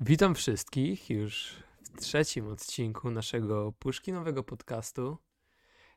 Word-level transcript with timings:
Witam 0.00 0.34
wszystkich 0.34 1.10
już 1.10 1.54
w 1.82 2.00
trzecim 2.00 2.48
odcinku 2.48 3.10
naszego 3.10 3.72
puszkinowego 3.72 4.42
podcastu. 4.42 5.18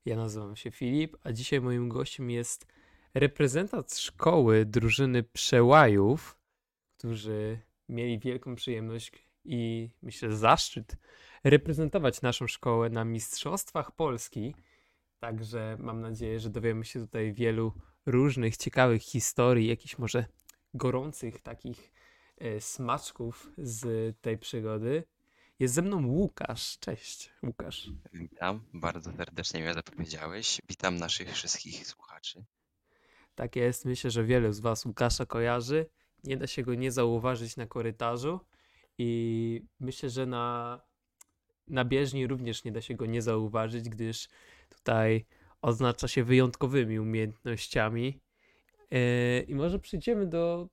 Ja 0.06 0.16
nazywam 0.16 0.56
się 0.56 0.72
Filip, 0.72 1.18
a 1.24 1.32
dzisiaj 1.32 1.62
moim 1.62 1.90
gościem 1.90 2.30
jest 2.30 2.66
reprezentant 3.14 3.98
szkoły 3.98 4.66
drużyny 4.66 5.24
przełajów, 5.24 6.38
którzy 6.98 7.60
mieli 7.90 8.20
wielką 8.20 8.56
przyjemność 8.56 9.12
i 9.46 9.90
myślę 10.02 10.36
zaszczyt 10.36 10.98
reprezentować 11.44 12.22
naszą 12.22 12.48
szkołę 12.48 12.90
na 12.90 13.06
Mistrzostwach 13.06 13.92
Polski. 13.92 14.56
Także 15.20 15.78
mam 15.80 16.02
nadzieję, 16.02 16.40
że 16.40 16.50
dowiemy 16.50 16.86
się 16.86 17.00
tutaj 17.00 17.34
wielu 17.34 17.74
różnych 18.06 18.58
ciekawych 18.58 19.02
historii, 19.02 19.68
jakichś 19.68 19.98
może 19.98 20.26
gorących 20.74 21.42
takich 21.42 21.92
smaczków 22.60 23.52
z 23.58 24.16
tej 24.22 24.38
przygody. 24.38 25.04
Jest 25.60 25.74
ze 25.74 25.82
mną 25.82 26.08
Łukasz. 26.08 26.78
Cześć, 26.80 27.34
Łukasz. 27.44 27.90
Witam, 28.14 28.62
bardzo 28.74 29.12
serdecznie 29.12 29.60
mnie 29.60 29.74
zapowiedziałeś. 29.74 30.62
Witam 30.70 30.96
naszych 30.96 31.34
wszystkich 31.34 31.88
słuchaczy. 31.88 32.44
Tak 33.36 33.56
jest, 33.56 33.86
myślę, 33.86 34.12
że 34.12 34.24
wielu 34.24 34.54
z 34.54 34.60
Was 34.60 34.86
Łukasza 34.86 35.26
kojarzy. 35.26 35.86
Nie 36.24 36.38
da 36.38 36.48
się 36.48 36.64
go 36.64 36.76
nie 36.76 36.92
zauważyć 36.92 37.58
na 37.58 37.66
korytarzu 37.66 38.40
i 38.98 39.62
myślę, 39.80 40.10
że 40.10 40.26
na, 40.26 40.82
na 41.68 41.86
bieżni 41.86 42.28
również 42.28 42.64
nie 42.64 42.72
da 42.72 42.82
się 42.82 42.96
go 42.96 43.06
nie 43.06 43.22
zauważyć, 43.22 43.90
gdyż 43.90 44.28
tutaj 44.70 45.26
oznacza 45.62 46.08
się 46.08 46.24
wyjątkowymi 46.24 47.00
umiejętnościami. 47.00 48.20
Yy, 48.92 49.00
I 49.48 49.56
może 49.56 49.80
przejdziemy 49.80 50.28
do, 50.28 50.70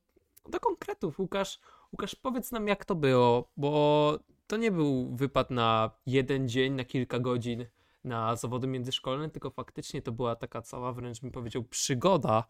do 0.51 0.61
konkretów. 0.61 1.19
Łukasz, 1.19 1.61
Łukasz, 1.93 2.15
powiedz 2.15 2.53
nam, 2.53 2.69
jak 2.69 2.85
to 2.85 2.95
było, 2.95 3.51
bo 3.57 4.19
to 4.47 4.57
nie 4.57 4.71
był 4.71 5.17
wypad 5.17 5.51
na 5.51 5.91
jeden 6.07 6.49
dzień, 6.49 6.73
na 6.73 6.85
kilka 6.85 7.19
godzin 7.19 7.67
na 8.05 8.37
zawody 8.37 8.67
międzyszkolne, 8.67 9.31
tylko 9.31 9.51
faktycznie 9.51 10.03
to 10.03 10.13
była 10.13 10.37
taka 10.37 10.63
cała, 10.63 10.93
wręcz 10.93 11.21
bym 11.21 11.31
powiedział, 11.31 11.65
przygoda 11.65 12.45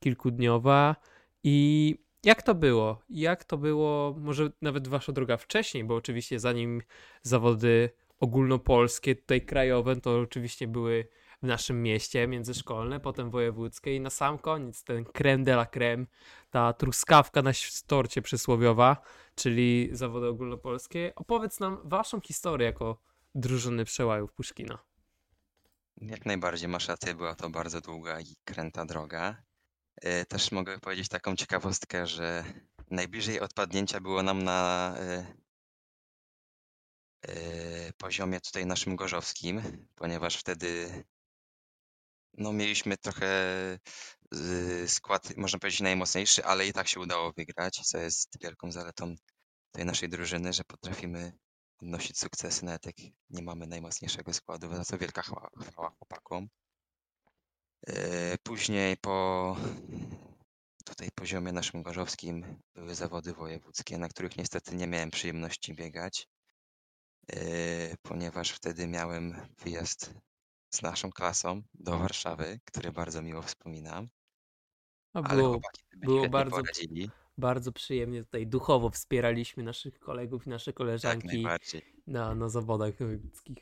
kilkudniowa. 0.00 0.96
I 1.44 1.96
jak 2.24 2.42
to 2.42 2.54
było? 2.54 3.02
Jak 3.10 3.44
to 3.44 3.58
było, 3.58 4.14
może 4.18 4.50
nawet 4.62 4.88
wasza 4.88 5.12
droga 5.12 5.36
wcześniej, 5.36 5.84
bo 5.84 5.94
oczywiście 5.94 6.40
zanim 6.40 6.82
zawody 7.22 7.90
ogólnopolskie, 8.20 9.16
tutaj 9.16 9.46
krajowe, 9.46 9.96
to 9.96 10.20
oczywiście 10.20 10.68
były 10.68 11.08
w 11.42 11.46
naszym 11.46 11.82
mieście 11.82 12.26
międzyszkolne, 12.26 13.00
potem 13.00 13.30
wojewódzkie 13.30 13.96
i 13.96 14.00
na 14.00 14.10
sam 14.10 14.38
koniec 14.38 14.84
ten 14.84 15.04
creme 15.04 15.44
de 15.44 15.52
la 15.52 15.66
creme, 15.66 16.06
ta 16.50 16.72
truskawka 16.72 17.42
na 17.42 17.50
torcie 17.86 18.22
przysłowiowa, 18.22 18.96
czyli 19.34 19.88
zawody 19.92 20.26
ogólnopolskie. 20.26 21.12
Opowiedz 21.16 21.60
nam 21.60 21.78
waszą 21.84 22.20
historię 22.20 22.66
jako 22.66 22.98
drużyny 23.34 23.84
przełajów 23.84 24.32
Puszkina. 24.32 24.78
Jak 25.96 26.26
najbardziej 26.26 26.68
masz 26.68 26.88
rację, 26.88 27.14
była 27.14 27.34
to 27.34 27.50
bardzo 27.50 27.80
długa 27.80 28.20
i 28.20 28.36
kręta 28.44 28.84
droga. 28.84 29.42
E, 29.96 30.24
Też 30.24 30.52
mogę 30.52 30.78
powiedzieć 30.78 31.08
taką 31.08 31.36
ciekawostkę, 31.36 32.06
że 32.06 32.44
najbliżej 32.90 33.40
odpadnięcia 33.40 34.00
było 34.00 34.22
nam 34.22 34.42
na 34.42 34.94
e, 34.98 35.26
e, 37.22 37.92
poziomie 37.92 38.40
tutaj 38.40 38.66
naszym 38.66 38.96
gorzowskim, 38.96 39.62
ponieważ 39.94 40.36
wtedy 40.36 41.04
no, 42.34 42.52
mieliśmy 42.52 42.96
trochę 42.96 43.28
y, 44.34 44.88
skład, 44.88 45.36
można 45.36 45.58
powiedzieć, 45.58 45.80
najmocniejszy, 45.80 46.44
ale 46.44 46.66
i 46.66 46.72
tak 46.72 46.88
się 46.88 47.00
udało 47.00 47.32
wygrać, 47.32 47.80
co 47.84 47.98
jest 47.98 48.42
wielką 48.42 48.72
zaletą 48.72 49.14
tej 49.72 49.84
naszej 49.84 50.08
drużyny, 50.08 50.52
że 50.52 50.64
potrafimy 50.64 51.32
odnosić 51.82 52.18
sukcesy, 52.18 52.64
nawet 52.64 52.86
jak 52.86 52.96
nie 53.30 53.42
mamy 53.42 53.66
najmocniejszego 53.66 54.32
składu, 54.32 54.74
za 54.76 54.84
co 54.84 54.98
wielka 54.98 55.22
chwała, 55.22 55.50
chwała 55.70 55.90
chłopakom. 55.90 56.48
E, 57.86 58.38
Później 58.42 58.96
po 58.96 59.56
tutaj 60.84 61.08
poziomie 61.14 61.52
naszym 61.52 61.82
gorzowskim 61.82 62.62
były 62.74 62.94
zawody 62.94 63.32
wojewódzkie, 63.32 63.98
na 63.98 64.08
których 64.08 64.36
niestety 64.36 64.76
nie 64.76 64.86
miałem 64.86 65.10
przyjemności 65.10 65.74
biegać, 65.74 66.28
e, 67.32 67.36
ponieważ 68.02 68.50
wtedy 68.50 68.86
miałem 68.86 69.36
wyjazd 69.64 70.10
z 70.74 70.82
naszą 70.82 71.12
klasą 71.12 71.62
do 71.74 71.98
Warszawy, 71.98 72.60
który 72.64 72.92
bardzo 72.92 73.22
miło 73.22 73.42
wspominam. 73.42 74.08
No, 75.14 75.22
Ale 75.24 75.36
było, 75.42 75.52
chłopaki 75.52 75.82
sobie 75.82 76.06
było 76.06 76.18
świetnie 76.18 76.30
bardzo, 76.30 76.56
poradzili, 76.56 77.10
bardzo 77.38 77.72
przyjemnie 77.72 78.24
tutaj 78.24 78.46
duchowo 78.46 78.90
wspieraliśmy 78.90 79.62
naszych 79.62 79.98
kolegów 79.98 80.46
i 80.46 80.50
nasze 80.50 80.70
jak 80.70 80.76
koleżanki 80.76 81.26
najbardziej. 81.26 82.02
na, 82.06 82.34
na 82.34 82.48
zawodach 82.48 82.98
wojewódzkich. 82.98 83.58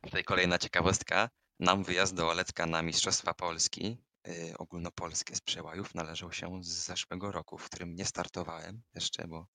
Tutaj 0.00 0.24
kolejna 0.24 0.58
ciekawostka. 0.58 1.30
Nam 1.60 1.84
wyjazd 1.84 2.14
do 2.14 2.28
Olecka 2.28 2.66
na 2.66 2.82
Mistrzostwa 2.82 3.34
Polski 3.34 3.98
y, 4.28 4.58
ogólnopolskie 4.58 5.36
z 5.36 5.40
przełajów 5.40 5.94
należał 5.94 6.32
się 6.32 6.64
z 6.64 6.68
zeszłego 6.68 7.32
roku, 7.32 7.58
w 7.58 7.64
którym 7.64 7.94
nie 7.94 8.04
startowałem 8.04 8.82
jeszcze, 8.94 9.28
bo 9.28 9.46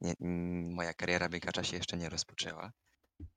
nie, 0.00 0.14
mm, 0.20 0.74
moja 0.74 0.94
kariera 0.94 1.28
biegacza 1.28 1.64
się 1.64 1.76
jeszcze 1.76 1.96
nie 1.96 2.08
rozpoczęła, 2.08 2.72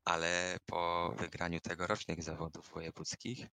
ale 0.06 0.58
po 0.66 1.14
wygraniu 1.18 1.60
tegorocznych 1.60 2.24
zawodów 2.24 2.70
wojewódzkich, 2.70 3.48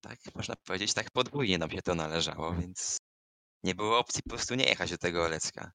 tak 0.00 0.18
można 0.34 0.54
powiedzieć, 0.56 0.94
tak 0.94 1.10
podwójnie 1.10 1.58
nam 1.58 1.70
się 1.70 1.82
to 1.82 1.94
należało, 1.94 2.54
więc 2.54 2.98
nie 3.64 3.74
było 3.74 3.98
opcji 3.98 4.22
po 4.22 4.30
prostu 4.30 4.54
nie 4.54 4.64
jechać 4.64 4.90
do 4.90 4.98
tego 4.98 5.24
Olecka. 5.24 5.72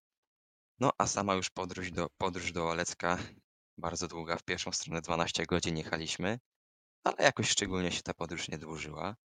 No 0.80 0.92
a 0.98 1.08
sama 1.08 1.34
już 1.34 1.50
podróż 1.50 1.92
do, 1.92 2.08
podróż 2.18 2.52
do 2.52 2.70
Olecka 2.70 3.18
bardzo 3.78 4.08
długa, 4.08 4.38
w 4.38 4.44
pierwszą 4.44 4.72
stronę 4.72 5.02
12 5.02 5.46
godzin 5.46 5.78
jechaliśmy, 5.78 6.40
ale 7.04 7.18
jakoś 7.20 7.50
szczególnie 7.50 7.92
się 7.92 8.02
ta 8.02 8.14
podróż 8.14 8.48
nie 8.48 8.58
dłużyła. 8.58 9.16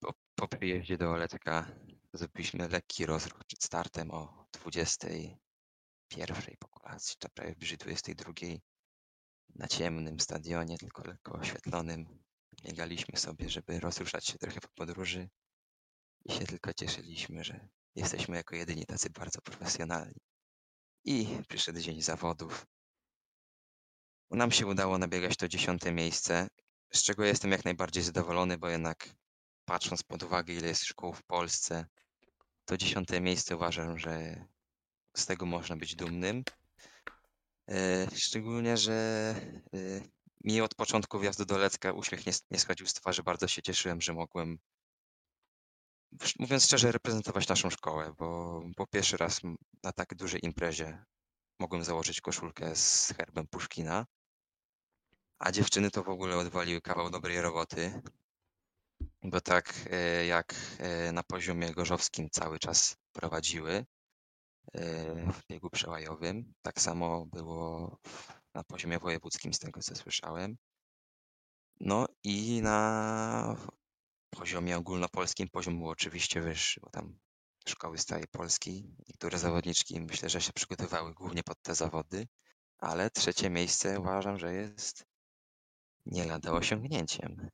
Po, 0.00 0.12
po 0.34 0.48
przyjeździe 0.48 0.98
do 0.98 1.10
Olecka 1.10 1.66
zrobiliśmy 2.12 2.68
lekki 2.68 3.06
rozruch 3.06 3.44
przed 3.44 3.64
startem 3.64 4.10
o 4.10 4.46
21 4.52 5.36
po 6.58 6.68
kolacji, 6.68 7.16
czy 7.18 7.28
prawie 7.28 7.54
bliżej 7.56 7.78
22 7.78 8.32
na 9.54 9.68
ciemnym 9.68 10.20
stadionie, 10.20 10.78
tylko 10.78 11.02
lekko 11.04 11.32
oświetlonym. 11.32 12.22
Biegaliśmy 12.62 13.18
sobie, 13.18 13.50
żeby 13.50 13.80
rozruszać 13.80 14.26
się 14.26 14.38
trochę 14.38 14.60
po 14.60 14.68
podróży 14.68 15.28
i 16.24 16.32
się 16.32 16.44
tylko 16.44 16.74
cieszyliśmy, 16.74 17.44
że 17.44 17.68
jesteśmy 17.94 18.36
jako 18.36 18.56
jedyni 18.56 18.86
tacy 18.86 19.10
bardzo 19.10 19.40
profesjonalni. 19.40 20.20
I 21.04 21.38
przyszedł 21.48 21.80
dzień 21.80 22.02
zawodów. 22.02 22.66
Nam 24.30 24.50
się 24.50 24.66
udało 24.66 24.98
nabiegać 24.98 25.36
to 25.36 25.48
dziesiąte 25.48 25.92
miejsce, 25.92 26.48
z 26.92 27.02
czego 27.02 27.24
jestem 27.24 27.50
jak 27.50 27.64
najbardziej 27.64 28.02
zadowolony, 28.02 28.58
bo 28.58 28.68
jednak 28.68 29.08
patrząc 29.64 30.02
pod 30.02 30.22
uwagę, 30.22 30.54
ile 30.54 30.68
jest 30.68 30.84
szkół 30.84 31.12
w 31.12 31.22
Polsce, 31.22 31.86
to 32.64 32.76
dziesiąte 32.76 33.20
miejsce 33.20 33.56
uważam, 33.56 33.98
że 33.98 34.44
z 35.16 35.26
tego 35.26 35.46
można 35.46 35.76
być 35.76 35.96
dumnym. 35.96 36.44
E, 37.68 38.06
Szczególnie, 38.16 38.76
że 38.76 38.92
e, 39.74 40.00
mi 40.44 40.60
od 40.60 40.74
początku 40.74 41.18
wjazdu 41.18 41.44
do 41.44 41.58
Lecka 41.58 41.92
uśmiech 41.92 42.26
nie, 42.50 42.58
schodził 42.58 42.86
z 42.86 42.94
twarzy. 42.94 43.22
Bardzo 43.22 43.48
się 43.48 43.62
cieszyłem, 43.62 44.00
że 44.00 44.12
mogłem, 44.12 44.58
mówiąc 46.38 46.64
szczerze, 46.64 46.92
reprezentować 46.92 47.48
naszą 47.48 47.70
szkołę, 47.70 48.14
bo, 48.18 48.62
bo 48.76 48.86
pierwszy 48.86 49.16
raz 49.16 49.40
na 49.82 49.92
tak 49.92 50.14
dużej 50.14 50.44
imprezie 50.44 51.04
mogłem 51.60 51.84
założyć 51.84 52.20
koszulkę 52.20 52.76
z 52.76 53.12
herbem 53.16 53.46
Puszkina. 53.46 54.06
A 55.38 55.52
dziewczyny 55.52 55.90
to 55.90 56.02
w 56.02 56.08
ogóle 56.08 56.36
odwaliły 56.36 56.80
kawał 56.80 57.10
dobrej 57.10 57.40
roboty, 57.40 58.02
bo 59.22 59.40
tak 59.40 59.74
e, 59.90 60.26
jak 60.26 60.54
na 61.12 61.22
poziomie 61.22 61.72
gorzowskim 61.72 62.30
cały 62.30 62.58
czas 62.58 62.96
prowadziły 63.12 63.86
w 65.32 65.46
biegu 65.50 65.70
przełajowym, 65.70 66.54
tak 66.62 66.80
samo 66.80 67.26
było 67.26 67.96
na 68.54 68.64
poziomie 68.64 68.98
wojewódzkim, 68.98 69.54
z 69.54 69.58
tego 69.58 69.80
co 69.80 69.96
słyszałem. 69.96 70.56
No 71.80 72.06
i 72.24 72.62
na 72.62 73.56
poziomie 74.30 74.76
ogólnopolskim 74.76 75.48
poziom 75.48 75.78
był 75.78 75.88
oczywiście 75.88 76.40
wyższy, 76.40 76.80
bo 76.80 76.90
tam 76.90 77.18
szkoły 77.68 77.98
z 77.98 78.04
całej 78.04 78.24
Polski, 78.30 78.94
niektóre 79.08 79.38
zawodniczki 79.38 80.00
myślę, 80.00 80.28
że 80.28 80.40
się 80.40 80.52
przygotowały 80.52 81.14
głównie 81.14 81.42
pod 81.42 81.62
te 81.62 81.74
zawody, 81.74 82.26
ale 82.78 83.10
trzecie 83.10 83.50
miejsce 83.50 84.00
uważam, 84.00 84.38
że 84.38 84.54
jest 84.54 85.06
nie 86.06 86.24
lada 86.24 86.52
osiągnięciem. 86.52 87.50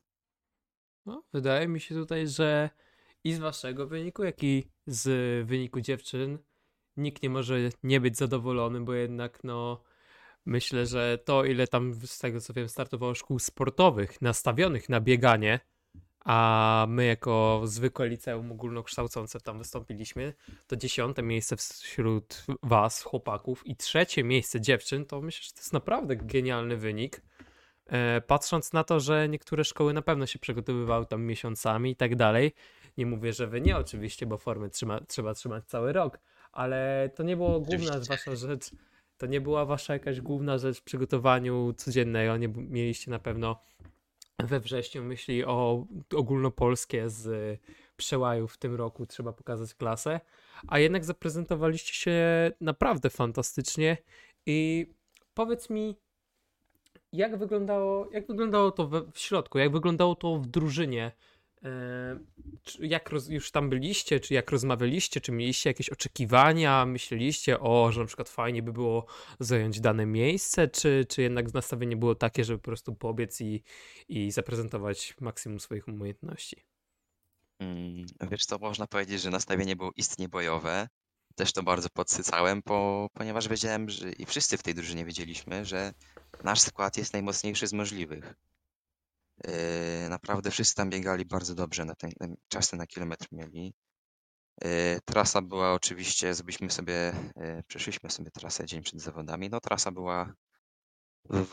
No, 1.06 1.23
wydaje 1.32 1.69
mi 1.69 1.81
się 1.81 1.94
tutaj, 1.94 2.29
że 2.29 2.70
i 3.25 3.35
z 3.35 3.38
waszego 3.38 3.87
wyniku, 3.87 4.25
jak 4.25 4.43
i 4.43 4.70
z 4.87 5.46
wyniku 5.46 5.81
dziewczyn 5.81 6.38
nikt 7.00 7.23
nie 7.23 7.31
może 7.31 7.56
nie 7.82 8.00
być 8.00 8.17
zadowolony, 8.17 8.81
bo 8.81 8.94
jednak 8.94 9.44
no 9.44 9.82
myślę, 10.47 10.87
że 10.87 11.19
to 11.25 11.44
ile 11.44 11.67
tam 11.67 11.94
z 11.94 12.19
tego 12.19 12.41
co 12.41 12.52
wiem 12.52 12.69
startowało 12.69 13.14
szkół 13.14 13.38
sportowych 13.38 14.23
nastawionych 14.23 14.88
na 14.88 15.00
bieganie, 15.00 15.61
a 16.25 16.87
my 16.88 17.06
jako 17.06 17.62
zwykłe 17.64 18.08
liceum 18.08 18.52
ogólnokształcące 18.52 19.41
tam 19.41 19.58
wystąpiliśmy, 19.58 20.35
to 20.67 20.76
dziesiąte 20.76 21.23
miejsce 21.23 21.56
wśród 21.56 22.44
was, 22.62 23.02
chłopaków 23.02 23.67
i 23.67 23.76
trzecie 23.76 24.25
miejsce 24.25 24.61
dziewczyn, 24.61 25.06
to 25.06 25.20
myślę, 25.20 25.43
że 25.43 25.52
to 25.52 25.58
jest 25.58 25.73
naprawdę 25.73 26.17
genialny 26.17 26.76
wynik. 26.76 27.23
E, 27.87 28.20
patrząc 28.20 28.73
na 28.73 28.85
to, 28.85 29.00
że 29.00 29.29
niektóre 29.29 29.64
szkoły 29.64 29.93
na 29.93 30.02
pewno 30.02 30.26
się 30.26 30.38
przygotowywały 30.38 31.06
tam 31.06 31.23
miesiącami 31.23 31.91
i 31.91 31.97
tak 31.97 32.17
dalej. 32.17 32.55
Nie 32.99 33.06
mówię, 33.06 33.32
że 33.32 33.47
wy 33.47 33.61
nie 33.61 33.76
oczywiście, 33.76 34.26
bo 34.26 34.38
formy 34.38 34.70
trzyma, 34.70 35.00
trzeba 35.00 35.35
trzymać 35.35 35.64
cały 35.64 35.93
rok, 35.93 36.19
ale 36.52 37.11
to 37.14 37.23
nie 37.23 37.37
było 37.37 37.61
główna 37.61 38.00
wasza 38.08 38.37
rzecz, 38.37 38.70
to 39.19 39.26
nie 39.26 39.41
była 39.41 39.64
wasza 39.64 39.93
jakaś 39.93 40.20
główna 40.20 40.58
rzecz 40.58 40.79
w 40.79 40.82
przygotowaniu 40.82 41.73
codziennego, 41.76 42.37
nie 42.37 42.49
mieliście 42.49 43.11
na 43.11 43.19
pewno 43.19 43.62
we 44.38 44.61
wrześniu 44.61 45.05
myśli 45.05 45.44
o 45.44 45.87
ogólnopolskie 46.14 47.11
z 47.11 47.58
przełaju 47.97 48.49
w 48.49 48.56
tym 48.56 48.75
roku. 48.75 49.06
Trzeba 49.06 49.32
pokazać 49.32 49.75
klasę, 49.75 50.20
a 50.69 50.79
jednak 50.79 51.05
zaprezentowaliście 51.05 51.94
się 51.94 52.20
naprawdę 52.61 53.11
fantastycznie. 53.11 53.97
I 54.47 54.87
powiedz 55.35 55.70
mi, 55.70 55.97
jak 57.12 57.38
wyglądało, 57.38 58.08
jak 58.12 58.26
wyglądało 58.26 58.70
to 58.70 58.87
we, 58.87 59.02
w 59.12 59.19
środku, 59.19 59.58
jak 59.58 59.73
wyglądało 59.73 60.14
to 60.14 60.37
w 60.37 60.47
drużynie? 60.47 61.12
E, 61.65 62.19
jak 62.81 63.11
roz, 63.11 63.29
już 63.29 63.51
tam 63.51 63.71
byliście, 63.71 64.21
czy 64.21 64.35
jak 64.35 64.51
rozmawialiście, 64.51 65.21
czy 65.21 65.33
mieliście 65.33 65.71
jakieś 65.71 65.89
oczekiwania, 65.91 66.87
myśleliście, 66.87 67.61
o, 67.61 67.93
że 67.93 68.01
na 68.01 68.07
przykład 68.07 68.29
fajnie 68.29 68.62
by 68.62 68.73
było 68.73 69.07
zająć 69.41 69.81
dane 69.81 70.07
miejsce, 70.07 70.69
czy, 70.69 71.07
czy 71.09 71.23
jednak 71.23 71.55
nastawienie 71.55 71.97
było 71.97 72.15
takie, 72.15 72.45
żeby 72.45 72.59
po 72.59 72.65
prostu 72.65 72.95
pobiec 72.95 73.41
i, 73.41 73.62
i 74.09 74.31
zaprezentować 74.31 75.15
maksimum 75.21 75.61
swoich 75.61 75.89
umiejętności? 75.89 76.65
Mm, 77.61 78.07
Wiesz 78.31 78.45
co, 78.47 78.59
można 78.59 78.87
powiedzieć, 78.87 79.21
że 79.23 79.31
nastawienie 79.31 79.77
było 79.77 79.93
istnie 79.97 80.29
bojowe. 80.29 80.89
Też 81.35 81.53
to 81.53 81.62
bardzo 81.62 81.89
podsycałem, 81.91 82.62
bo, 82.67 83.09
ponieważ 83.12 83.49
wiedziałem, 83.49 83.91
że 83.91 84.12
i 84.12 84.27
wszyscy 84.27 84.59
w 84.59 84.62
tej 84.62 84.75
drużynie 84.75 85.05
wiedzieliśmy, 85.05 85.65
że 85.65 85.93
nasz 86.45 86.61
skład 86.61 86.97
jest 86.97 87.12
najmocniejszy 87.12 87.67
z 87.67 87.73
możliwych. 87.73 88.35
Yy, 89.46 90.08
Naprawdę 90.08 90.50
wszyscy 90.50 90.75
tam 90.75 90.90
biegali 90.90 91.25
bardzo 91.25 91.54
dobrze, 91.54 91.84
na 91.84 91.94
ten, 91.94 92.10
czasy 92.48 92.76
na 92.76 92.87
kilometr 92.87 93.26
mieli. 93.32 93.75
Yy, 94.64 95.00
Trasa 95.04 95.42
była 95.42 95.72
oczywiście, 95.72 96.34
zrobiliśmy 96.34 96.70
sobie, 96.70 97.12
yy, 97.37 97.62
przeszliśmy 97.66 98.10
sobie 98.10 98.31
trasę 98.31 98.66
dzień 98.66 98.82
przed 98.82 99.00
zawodami. 99.00 99.50
No 99.50 99.60
trasa 99.60 99.90
była 99.90 100.34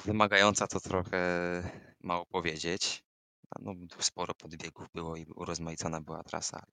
wymagająca, 0.06 0.68
to 0.68 0.80
trochę 0.80 1.20
mało 2.00 2.26
powiedzieć. 2.26 3.04
No, 3.60 3.74
sporo 4.00 4.34
podbiegów 4.34 4.88
było 4.94 5.16
i 5.16 5.26
urozmaicona 5.36 6.02
była 6.02 6.24
trasa. 6.24 6.64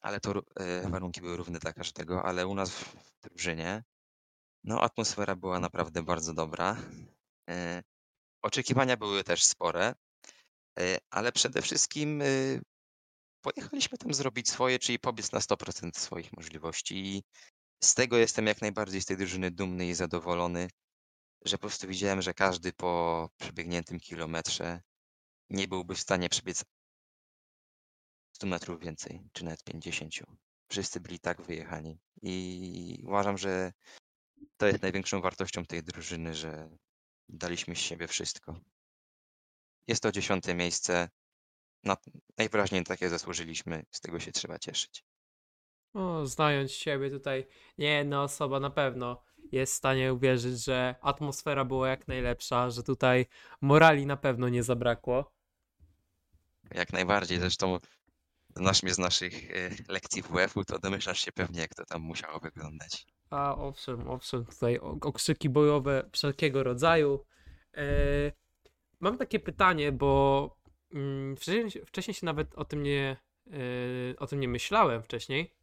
Ale 0.00 0.20
to 0.20 0.42
warunki 0.84 1.20
były 1.20 1.36
równe 1.36 1.58
dla 1.58 1.72
każdego, 1.72 2.24
ale 2.24 2.46
u 2.46 2.54
nas 2.54 2.70
w 2.70 2.94
w 3.24 3.28
drużynie, 3.28 3.84
no 4.64 4.80
atmosfera 4.80 5.36
była 5.36 5.60
naprawdę 5.60 6.02
bardzo 6.02 6.34
dobra. 6.34 6.76
Oczekiwania 8.44 8.96
były 8.96 9.24
też 9.24 9.44
spore, 9.44 9.94
yy, 10.78 10.98
ale 11.10 11.32
przede 11.32 11.62
wszystkim 11.62 12.20
yy, 12.20 12.60
pojechaliśmy 13.40 13.98
tam 13.98 14.14
zrobić 14.14 14.48
swoje, 14.48 14.78
czyli 14.78 14.98
pobiec 14.98 15.32
na 15.32 15.38
100% 15.38 15.98
swoich 15.98 16.32
możliwości. 16.32 16.96
I 16.96 17.22
z 17.84 17.94
tego 17.94 18.16
jestem 18.16 18.46
jak 18.46 18.60
najbardziej 18.60 19.00
z 19.00 19.06
tej 19.06 19.16
drużyny 19.16 19.50
dumny 19.50 19.86
i 19.86 19.94
zadowolony, 19.94 20.68
że 21.44 21.58
po 21.58 21.60
prostu 21.60 21.88
widziałem, 21.88 22.22
że 22.22 22.34
każdy 22.34 22.72
po 22.72 23.28
przebiegniętym 23.36 24.00
kilometrze 24.00 24.80
nie 25.50 25.68
byłby 25.68 25.94
w 25.94 26.00
stanie 26.00 26.28
przebiec 26.28 26.64
100 28.36 28.46
metrów 28.46 28.80
więcej, 28.80 29.22
czy 29.32 29.44
nawet 29.44 29.64
50. 29.64 30.14
Wszyscy 30.68 31.00
byli 31.00 31.18
tak 31.18 31.42
wyjechani. 31.42 31.98
I 32.22 33.02
uważam, 33.06 33.38
że 33.38 33.72
to 34.56 34.66
jest 34.66 34.82
największą 34.82 35.20
wartością 35.20 35.64
tej 35.64 35.82
drużyny, 35.82 36.34
że 36.34 36.68
daliśmy 37.28 37.76
z 37.76 37.78
siebie 37.78 38.08
wszystko. 38.08 38.60
Jest 39.86 40.02
to 40.02 40.12
dziesiąte 40.12 40.54
miejsce. 40.54 41.08
Na, 41.84 41.96
najwyraźniej 42.38 42.84
takie 42.84 43.08
zasłużyliśmy, 43.08 43.84
z 43.90 44.00
tego 44.00 44.20
się 44.20 44.32
trzeba 44.32 44.58
cieszyć. 44.58 45.04
O, 45.94 46.26
znając 46.26 46.72
siebie 46.72 47.10
tutaj, 47.10 47.46
nie 47.78 47.86
jedna 47.86 48.22
osoba 48.22 48.60
na 48.60 48.70
pewno 48.70 49.22
jest 49.52 49.72
w 49.72 49.76
stanie 49.76 50.14
uwierzyć, 50.14 50.64
że 50.64 50.94
atmosfera 51.02 51.64
była 51.64 51.88
jak 51.88 52.08
najlepsza, 52.08 52.70
że 52.70 52.82
tutaj 52.82 53.26
morali 53.60 54.06
na 54.06 54.16
pewno 54.16 54.48
nie 54.48 54.62
zabrakło. 54.62 55.34
Jak 56.74 56.92
najbardziej, 56.92 57.38
zresztą 57.38 57.78
znasz 58.56 58.82
mnie 58.82 58.94
z 58.94 58.98
naszych 58.98 59.50
e, 59.50 59.70
lekcji 59.88 60.22
WF-u, 60.22 60.64
to 60.64 60.78
domyślasz 60.78 61.20
się 61.20 61.32
pewnie, 61.32 61.60
jak 61.60 61.74
to 61.74 61.84
tam 61.84 62.02
musiało 62.02 62.40
wyglądać. 62.40 63.06
A 63.30 63.56
owszem, 63.56 64.10
owszem, 64.10 64.44
tutaj 64.44 64.78
okrzyki 64.78 65.48
bojowe 65.48 66.10
wszelkiego 66.12 66.62
rodzaju. 66.62 67.24
E, 67.76 67.86
mam 69.00 69.18
takie 69.18 69.40
pytanie, 69.40 69.92
bo 69.92 70.56
mm, 70.94 71.36
wcześniej, 71.36 71.84
wcześniej 71.86 72.14
się 72.14 72.26
nawet 72.26 72.54
o 72.54 72.64
tym 72.64 72.82
nie, 72.82 73.16
e, 73.46 74.18
o 74.18 74.26
tym 74.26 74.40
nie 74.40 74.48
myślałem 74.48 75.02
wcześniej. 75.02 75.54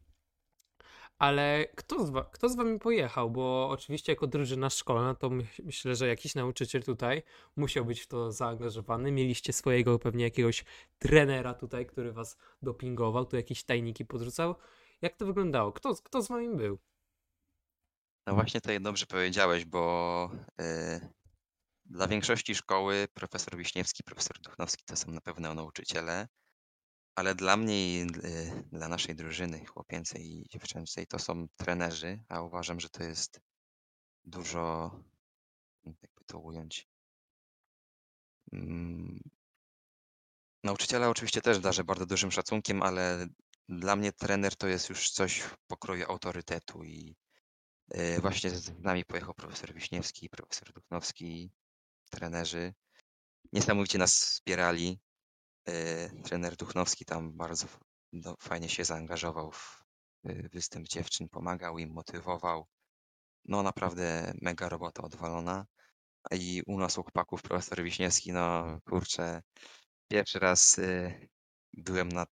Ale 1.18 1.66
kto 1.76 2.06
z, 2.06 2.10
wa- 2.10 2.24
kto 2.24 2.50
z 2.50 2.56
wami 2.56 2.80
pojechał? 2.80 3.32
Bo 3.32 3.70
oczywiście 3.70 4.12
jako 4.12 4.28
drużyna 4.28 4.70
szkolna 4.70 5.16
to 5.16 5.30
my, 5.30 5.48
myślę, 5.64 5.96
że 5.96 6.08
jakiś 6.08 6.36
nauczyciel 6.36 6.84
tutaj 6.84 7.24
musiał 7.56 7.86
być 7.86 8.02
w 8.02 8.08
to 8.08 8.32
zaangażowany. 8.32 9.12
Mieliście 9.12 9.54
swojego 9.54 10.00
pewnie 10.00 10.24
jakiegoś 10.24 10.66
trenera 11.00 11.54
tutaj, 11.54 11.86
który 11.86 12.12
was 12.12 12.38
dopingował, 12.62 13.26
tu 13.26 13.36
jakieś 13.36 13.64
tajniki 13.64 14.06
podrzucał. 14.06 14.56
Jak 15.02 15.16
to 15.16 15.26
wyglądało? 15.26 15.72
Kto, 15.72 15.96
kto 16.04 16.22
z 16.22 16.28
wami 16.28 16.56
był? 16.58 16.78
No 18.28 18.36
właśnie 18.36 18.62
tutaj 18.62 18.82
dobrze 18.82 19.06
powiedziałeś, 19.06 19.66
bo 19.66 20.30
e, 20.62 21.00
dla 21.86 22.08
większości 22.08 22.56
szkoły 22.56 23.08
profesor 23.14 23.58
Wiśniewski, 23.58 24.04
profesor 24.04 24.40
Duchnowski 24.40 24.84
to 24.86 24.96
są 24.96 25.12
na 25.12 25.22
pewno 25.22 25.54
nauczyciele, 25.54 26.28
ale 27.16 27.36
dla 27.36 27.58
mnie 27.58 27.94
i 27.94 28.02
e, 28.02 28.08
dla 28.72 28.88
naszej 28.88 29.16
drużyny 29.16 29.66
chłopięcej 29.66 30.22
i 30.26 30.50
dziewczęcej 30.50 31.08
to 31.08 31.20
są 31.20 31.48
trenerzy, 31.56 32.24
a 32.30 32.42
uważam, 32.42 32.80
że 32.80 32.90
to 32.90 33.04
jest 33.04 33.42
dużo, 34.24 34.92
jakby 35.86 36.26
to 36.26 36.40
ująć. 36.40 36.88
Mm, 38.54 39.20
Nauczyciela 40.64 41.10
oczywiście 41.10 41.42
też 41.42 41.60
darzę 41.60 41.84
bardzo 41.84 42.06
dużym 42.06 42.32
szacunkiem, 42.32 42.84
ale 42.84 43.28
dla 43.70 43.96
mnie 43.96 44.12
trener 44.12 44.56
to 44.56 44.68
jest 44.68 44.90
już 44.90 45.10
coś 45.10 45.40
w 45.40 45.58
pokroju 45.68 46.06
autorytetu 46.12 46.84
i 46.84 47.16
właśnie 48.22 48.50
z 48.50 48.80
nami 48.80 49.06
pojechał 49.06 49.34
profesor 49.34 49.74
Wiśniewski, 49.74 50.30
profesor 50.30 50.74
Duchnowski, 50.74 51.52
trenerzy. 52.10 52.74
Niesamowicie 53.54 53.98
nas 53.98 54.16
wspierali. 54.16 55.00
E, 55.66 56.10
Trener 56.10 56.56
Duchnowski 56.56 57.06
tam 57.06 57.38
bardzo 57.38 57.68
no, 58.14 58.36
fajnie 58.40 58.70
się 58.70 58.86
zaangażował 58.86 59.52
w 59.52 59.84
e, 60.24 60.50
występ 60.50 60.88
dziewczyn, 60.88 61.30
pomagał 61.30 61.78
im, 61.78 61.94
motywował. 61.94 62.68
No 63.46 63.64
naprawdę 63.64 64.34
mega 64.42 64.70
robota 64.70 65.04
odwalona. 65.04 65.66
I 66.32 66.64
u 66.68 66.80
nas 66.80 66.98
u 66.98 67.04
chłopaków 67.04 67.42
profesor 67.42 67.84
Wiśniewski, 67.84 68.34
no 68.34 68.80
kurczę, 68.86 69.42
pierwszy 70.08 70.40
raz 70.40 70.80
byłem 71.74 72.10
na 72.10 72.26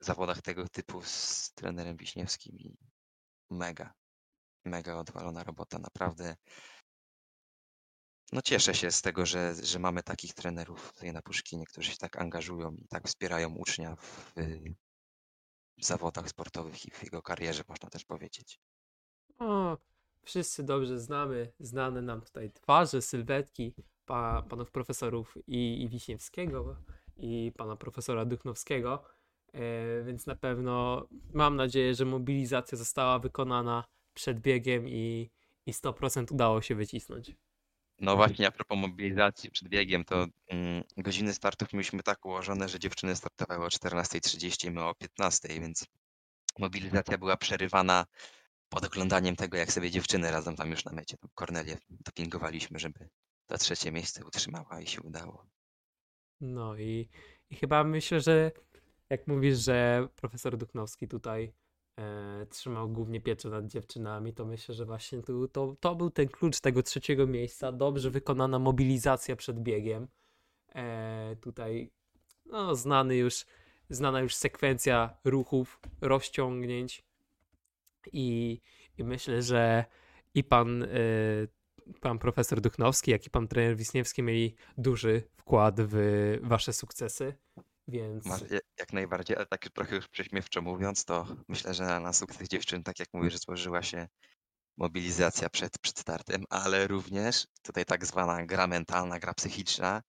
zawodach 0.00 0.42
tego 0.42 0.68
typu 0.68 1.02
z 1.02 1.50
trenerem 1.54 1.96
Wiśniewskim 1.96 2.58
i 2.58 2.76
mega, 3.50 3.94
mega 4.64 4.98
odwalona 4.98 5.44
robota, 5.44 5.78
naprawdę. 5.78 6.36
No 8.32 8.42
cieszę 8.42 8.74
się 8.74 8.90
z 8.90 9.02
tego, 9.02 9.26
że, 9.26 9.54
że 9.54 9.78
mamy 9.78 10.02
takich 10.02 10.34
trenerów 10.34 10.92
tutaj 10.92 11.12
na 11.12 11.22
Puszkinie, 11.22 11.66
którzy 11.66 11.90
się 11.90 11.96
tak 11.96 12.16
angażują 12.20 12.74
i 12.74 12.88
tak 12.88 13.08
wspierają 13.08 13.54
ucznia 13.54 13.96
w, 13.96 14.32
w 15.78 15.84
zawodach 15.84 16.28
sportowych 16.28 16.86
i 16.86 16.90
w 16.90 17.02
jego 17.02 17.22
karierze, 17.22 17.62
można 17.68 17.90
też 17.90 18.04
powiedzieć. 18.04 18.60
O, 19.38 19.78
wszyscy 20.22 20.62
dobrze 20.62 20.98
znamy, 20.98 21.52
znane 21.60 22.02
nam 22.02 22.20
tutaj 22.20 22.50
twarze, 22.52 23.02
sylwetki 23.02 23.74
pa, 24.06 24.42
panów 24.42 24.70
profesorów 24.70 25.34
i, 25.46 25.82
i 25.82 25.88
Wiśniewskiego 25.88 26.76
i 27.16 27.52
pana 27.56 27.76
profesora 27.76 28.24
Duchnowskiego, 28.24 29.04
e, 29.52 30.02
więc 30.04 30.26
na 30.26 30.36
pewno 30.36 31.06
mam 31.32 31.56
nadzieję, 31.56 31.94
że 31.94 32.04
mobilizacja 32.04 32.78
została 32.78 33.18
wykonana 33.18 33.84
przed 34.14 34.40
biegiem 34.40 34.88
i, 34.88 35.30
i 35.66 35.72
100% 35.72 36.32
udało 36.32 36.62
się 36.62 36.74
wycisnąć. 36.74 37.32
No 38.00 38.16
właśnie, 38.16 38.46
a 38.46 38.50
propos 38.50 38.78
mobilizacji 38.78 39.50
przed 39.50 39.68
biegiem, 39.68 40.04
to 40.04 40.26
mm, 40.48 40.84
godziny 40.96 41.34
startów 41.34 41.72
mieliśmy 41.72 42.02
tak 42.02 42.26
ułożone, 42.26 42.68
że 42.68 42.78
dziewczyny 42.78 43.16
startowały 43.16 43.64
o 43.64 43.68
14.30, 43.68 44.70
my 44.70 44.84
o 44.84 44.92
15.00, 44.92 45.60
więc 45.60 45.86
mobilizacja 46.58 47.18
była 47.18 47.36
przerywana 47.36 48.06
pod 48.68 48.84
oglądaniem 48.84 49.36
tego, 49.36 49.56
jak 49.56 49.72
sobie 49.72 49.90
dziewczyny 49.90 50.30
radzą 50.30 50.56
tam 50.56 50.70
już 50.70 50.84
na 50.84 50.92
mecie. 50.92 51.16
Tam 51.16 51.30
Kornelię 51.34 51.78
dopingowaliśmy, 51.90 52.78
żeby 52.78 53.08
to 53.46 53.58
trzecie 53.58 53.92
miejsce 53.92 54.24
utrzymała 54.24 54.80
i 54.80 54.86
się 54.86 55.02
udało. 55.02 55.46
No 56.40 56.76
i, 56.76 57.08
i 57.50 57.56
chyba 57.56 57.84
myślę, 57.84 58.20
że 58.20 58.52
jak 59.10 59.26
mówisz, 59.26 59.58
że 59.58 60.08
profesor 60.16 60.56
Duchnowski 60.56 61.08
tutaj 61.08 61.52
e, 61.98 62.46
trzymał 62.46 62.88
głównie 62.88 63.20
pieczę 63.20 63.48
nad 63.48 63.66
dziewczynami, 63.66 64.34
to 64.34 64.44
myślę, 64.44 64.74
że 64.74 64.84
właśnie 64.84 65.22
tu, 65.22 65.48
to, 65.48 65.76
to 65.80 65.94
był 65.94 66.10
ten 66.10 66.28
klucz 66.28 66.60
tego 66.60 66.82
trzeciego 66.82 67.26
miejsca. 67.26 67.72
Dobrze 67.72 68.10
wykonana 68.10 68.58
mobilizacja 68.58 69.36
przed 69.36 69.60
biegiem. 69.60 70.08
E, 70.74 71.36
tutaj 71.40 71.90
no, 72.46 72.74
znany 72.74 73.16
już, 73.16 73.46
znana 73.90 74.20
już 74.20 74.34
sekwencja 74.34 75.16
ruchów, 75.24 75.80
rozciągnięć 76.00 77.04
i, 78.12 78.60
i 78.98 79.04
myślę, 79.04 79.42
że 79.42 79.84
i 80.34 80.44
pan, 80.44 80.82
y, 80.82 81.48
pan 82.00 82.18
profesor 82.18 82.60
Duchnowski, 82.60 83.10
jak 83.10 83.26
i 83.26 83.30
pan 83.30 83.48
trener 83.48 83.76
Wisniewski 83.76 84.22
mieli 84.22 84.54
duży 84.78 85.22
wkład 85.36 85.74
w 85.78 86.38
wasze 86.42 86.72
sukcesy, 86.72 87.34
więc... 87.88 88.26
Masz, 88.26 88.42
jak, 88.78 88.92
najbardziej, 88.92 89.36
ale 89.36 89.46
tak 89.46 89.68
trochę 89.68 89.96
już 89.96 90.08
prześmiewczo 90.08 90.62
mówiąc, 90.62 91.04
to 91.04 91.26
myślę, 91.48 91.74
że 91.74 92.00
na 92.00 92.12
sukces 92.12 92.48
dziewczyn, 92.48 92.82
tak 92.82 92.98
jak 92.98 93.08
mówisz, 93.12 93.38
złożyła 93.38 93.82
się 93.82 94.08
mobilizacja 94.76 95.50
przed, 95.50 95.78
przed 95.78 95.98
startem, 95.98 96.44
ale 96.50 96.86
również 96.86 97.46
tutaj 97.62 97.84
tak 97.84 98.06
zwana 98.06 98.46
gra 98.46 98.66
mentalna, 98.66 99.18
gra 99.18 99.34
psychiczna. 99.34 100.02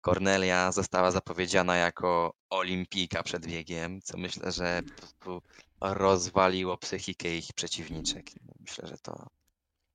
Kornelia 0.00 0.72
została 0.72 1.10
zapowiedziana 1.10 1.76
jako 1.76 2.34
olimpijka 2.50 3.22
przed 3.22 3.46
biegiem, 3.46 4.00
co 4.02 4.18
myślę, 4.18 4.52
że 4.52 4.82
po 4.82 4.94
prostu 4.94 5.42
rozwaliło 5.80 6.78
psychikę 6.78 7.36
ich 7.36 7.52
przeciwniczek. 7.52 8.26
Myślę, 8.60 8.88
że 8.88 8.98
to, 8.98 9.26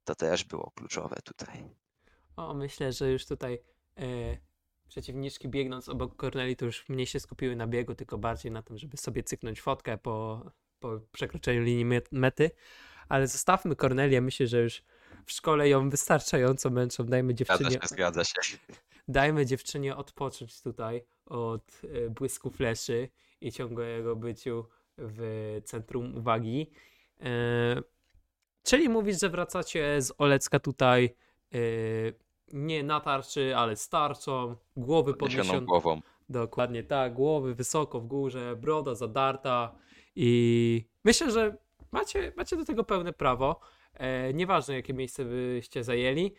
to 0.03 0.15
też 0.15 0.43
było 0.43 0.71
kluczowe 0.71 1.15
tutaj. 1.23 1.69
O, 2.35 2.53
myślę, 2.53 2.93
że 2.93 3.11
już 3.11 3.25
tutaj 3.25 3.59
e, 3.97 4.37
przeciwniczki 4.87 5.49
biegnąc 5.49 5.89
obok 5.89 6.15
Corneli 6.21 6.55
to 6.55 6.65
już 6.65 6.89
mniej 6.89 7.05
się 7.05 7.19
skupiły 7.19 7.55
na 7.55 7.67
biegu, 7.67 7.95
tylko 7.95 8.17
bardziej 8.17 8.51
na 8.51 8.61
tym, 8.61 8.77
żeby 8.77 8.97
sobie 8.97 9.23
cyknąć 9.23 9.61
fotkę 9.61 9.97
po, 9.97 10.45
po 10.79 10.99
przekroczeniu 11.11 11.61
linii 11.61 11.85
met- 11.85 12.07
mety. 12.11 12.51
Ale 13.09 13.27
zostawmy 13.27 13.75
Cornelię, 13.75 14.21
myślę, 14.21 14.47
że 14.47 14.61
już 14.61 14.83
w 15.25 15.31
szkole 15.31 15.69
ją 15.69 15.89
wystarczająco 15.89 16.69
męczą. 16.69 17.05
Dajmy 17.05 17.33
Zgadza 17.33 17.57
dziewczynie, 17.57 17.81
się, 17.81 17.87
zgadza 17.87 18.23
się. 18.23 18.57
dajmy 19.07 19.45
dziewczynie 19.45 19.95
odpocząć 19.95 20.61
tutaj 20.61 21.03
od 21.25 21.81
e, 21.83 22.09
błysku 22.09 22.49
fleszy 22.49 23.09
i 23.41 23.51
ciągłego 23.51 24.15
byciu 24.15 24.65
w 24.97 25.21
centrum 25.65 26.17
uwagi. 26.17 26.71
E, 27.21 27.81
czyli 28.63 28.89
mówisz, 28.89 29.19
że 29.21 29.29
wracacie 29.29 30.01
z 30.01 30.13
Olecka 30.17 30.59
tutaj 30.59 31.15
e, 31.53 31.57
nie 32.53 32.83
na 32.83 32.99
tarczy, 32.99 33.55
ale 33.55 33.75
z 33.75 33.89
tarczą, 33.89 34.55
głowy 34.77 35.13
Podniesioną 35.13 35.65
głową. 35.65 36.01
Dokładnie 36.29 36.83
tak, 36.83 37.13
głowy 37.13 37.55
wysoko 37.55 37.99
w 37.99 38.07
górze, 38.07 38.55
broda 38.55 38.95
zadarta 38.95 39.75
i 40.15 40.85
myślę, 41.03 41.31
że 41.31 41.57
macie, 41.91 42.33
macie 42.37 42.57
do 42.57 42.65
tego 42.65 42.83
pełne 42.83 43.13
prawo. 43.13 43.59
E, 43.93 44.33
nieważne 44.33 44.75
jakie 44.75 44.93
miejsce 44.93 45.25
byście 45.25 45.83
zajęli, 45.83 46.33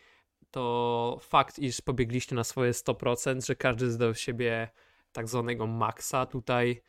to 0.51 1.19
fakt, 1.21 1.59
iż 1.59 1.81
pobiegliście 1.81 2.35
na 2.35 2.45
swoje 2.45 2.73
100%, 2.73 3.47
że 3.47 3.57
każdy 3.57 3.91
zdał 3.91 4.15
siebie 4.15 4.69
tak 5.13 5.29
zwanego 5.29 5.67
maksa 5.67 6.27
tutaj 6.27 6.83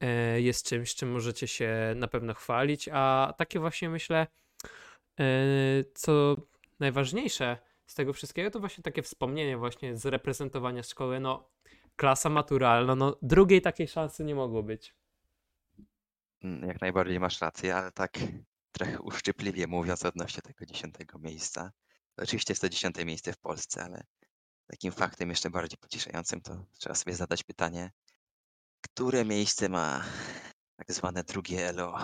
e, 0.00 0.40
jest 0.40 0.68
czymś, 0.68 0.94
czym 0.94 1.12
możecie 1.12 1.48
się 1.48 1.92
na 1.96 2.08
pewno 2.08 2.34
chwalić, 2.34 2.88
a 2.92 3.34
takie 3.38 3.60
właśnie 3.60 3.88
myślę, 3.88 4.26
e, 5.20 5.24
co 5.94 6.36
najważniejsze 6.80 7.58
z 7.94 7.96
tego 7.96 8.12
wszystkiego, 8.12 8.50
to 8.50 8.60
właśnie 8.60 8.82
takie 8.84 9.02
wspomnienie 9.02 9.58
właśnie 9.58 9.96
z 9.96 10.06
reprezentowania 10.06 10.82
szkoły, 10.82 11.20
no 11.20 11.50
klasa 11.96 12.28
maturalna, 12.28 12.94
no 12.94 13.16
drugiej 13.22 13.62
takiej 13.62 13.88
szansy 13.88 14.24
nie 14.24 14.34
mogło 14.34 14.62
być. 14.62 14.94
Mm, 16.42 16.68
Jak 16.68 16.80
najbardziej 16.80 17.20
masz 17.20 17.40
rację, 17.40 17.76
ale 17.76 17.92
tak 17.92 18.18
trochę 18.72 19.00
uszczypliwie 19.00 19.66
mówiąc 19.66 20.04
odnośnie 20.04 20.42
tego 20.42 20.66
dziesiątego 20.66 21.18
miejsca. 21.18 21.72
Oczywiście 22.16 22.52
jest 22.52 22.60
to 22.62 22.68
dziesiąte 22.68 23.04
miejsce 23.04 23.32
w 23.32 23.38
Polsce, 23.38 23.84
ale 23.84 24.04
takim 24.66 24.92
faktem 24.92 25.30
jeszcze 25.30 25.50
bardziej 25.50 25.78
pocieszającym 25.78 26.40
to 26.40 26.64
trzeba 26.78 26.94
sobie 26.94 27.16
zadać 27.16 27.42
pytanie, 27.42 27.90
które 28.80 29.24
miejsce 29.24 29.68
ma 29.68 30.04
tak 30.76 30.92
zwane 30.92 31.24
drugie 31.24 31.68
ELO? 31.68 31.98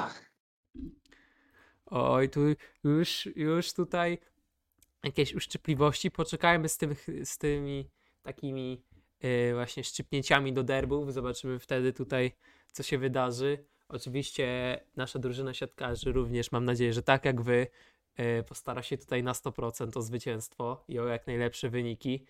Oj, 1.87 2.30
tu 2.30 2.40
już, 2.85 3.26
już 3.37 3.73
tutaj 3.73 4.18
jakieś 5.04 5.35
uszczypliwości, 5.35 6.11
poczekajmy 6.11 6.69
z, 6.69 6.76
tym, 6.76 6.95
z 7.25 7.38
tymi 7.38 7.90
takimi 8.23 8.83
e, 9.21 9.54
właśnie 9.54 9.85
szczypnięciami 9.85 10.52
do 10.52 10.62
derbów, 10.62 11.12
zobaczymy 11.12 11.59
wtedy 11.59 11.92
tutaj, 11.92 12.33
co 12.73 12.83
się 12.83 12.99
wydarzy. 12.99 13.64
Oczywiście 13.88 14.78
nasza 14.97 15.19
drużyna 15.19 15.54
siatkarzy 15.54 16.12
również, 16.12 16.52
mam 16.52 16.64
nadzieję, 16.64 16.92
że 16.92 17.02
tak 17.02 17.25
jak 17.25 17.42
wy, 17.42 17.66
e, 18.16 18.42
postara 18.42 18.83
się 18.83 18.99
tutaj 18.99 19.23
na 19.23 19.33
100% 19.33 19.97
o 19.97 20.02
zwycięstwo 20.02 20.85
i 20.88 20.99
o 20.99 21.07
jak 21.07 21.26
najlepsze 21.26 21.71
wyniki. 21.71 22.25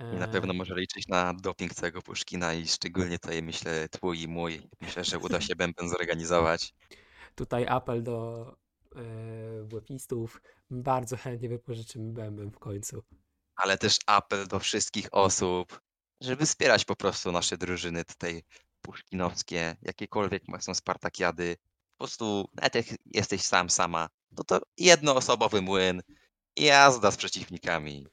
I 0.00 0.16
na 0.16 0.26
E, 0.26 0.28
pewno 0.28 0.54
może 0.54 0.74
liczyć 0.74 1.08
na 1.08 1.34
doping 1.34 1.74
całego 1.74 2.02
Puszkina 2.02 2.54
i 2.54 2.66
szczególnie 2.66 3.18
tutaj 3.18 3.42
myślę 3.42 3.88
twój 3.88 4.22
i 4.22 4.28
mój. 4.28 4.60
Myślę, 4.80 5.04
że 5.04 5.18
uda 5.18 5.40
się 5.40 5.56
bęben 5.56 5.88
zorganizować. 5.88 6.74
Tutaj 7.34 7.66
apel 7.68 8.02
do 8.02 8.46
e, 8.96 9.64
WF-istów. 9.64 10.42
Bardzo 10.70 11.16
chętnie 11.16 11.48
wypożyczymy 11.48 12.12
bęben 12.12 12.50
w 12.50 12.58
końcu. 12.58 13.02
ale 13.56 13.78
też 13.78 13.98
apel 14.06 14.46
do 14.46 14.58
wszystkich 14.58 15.08
osób, 15.12 15.80
żeby 16.20 16.46
wspierać 16.46 16.84
po 16.84 16.96
prostu 16.96 17.32
nasze 17.32 17.56
drużyny 17.56 18.04
tutaj 18.04 18.42
puszkinowskie, 18.82 19.76
jakiekolwiek 19.82 20.42
są 20.60 20.74
Spartakiady. 20.74 21.56
Po 21.98 22.04
prostu, 22.04 22.48
nawet 22.54 22.74
jak 22.74 22.84
jesteś 23.06 23.42
sam, 23.42 23.70
sama, 23.70 24.08
no 24.32 24.44
to 24.44 24.60
jednoosobowy 24.78 25.62
młyn 25.62 26.02
i 26.56 26.64
jazda 26.64 27.10
z 27.10 27.16
przeciwnikami. 27.16 28.06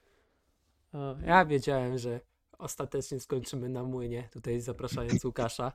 Ja 1.26 1.44
wiedziałem, 1.44 1.98
że 1.98 2.20
ostatecznie 2.58 3.20
skończymy 3.20 3.68
na 3.68 3.82
młynie, 3.82 4.28
tutaj 4.32 4.60
zapraszając 4.60 5.24
Łukasza. 5.24 5.72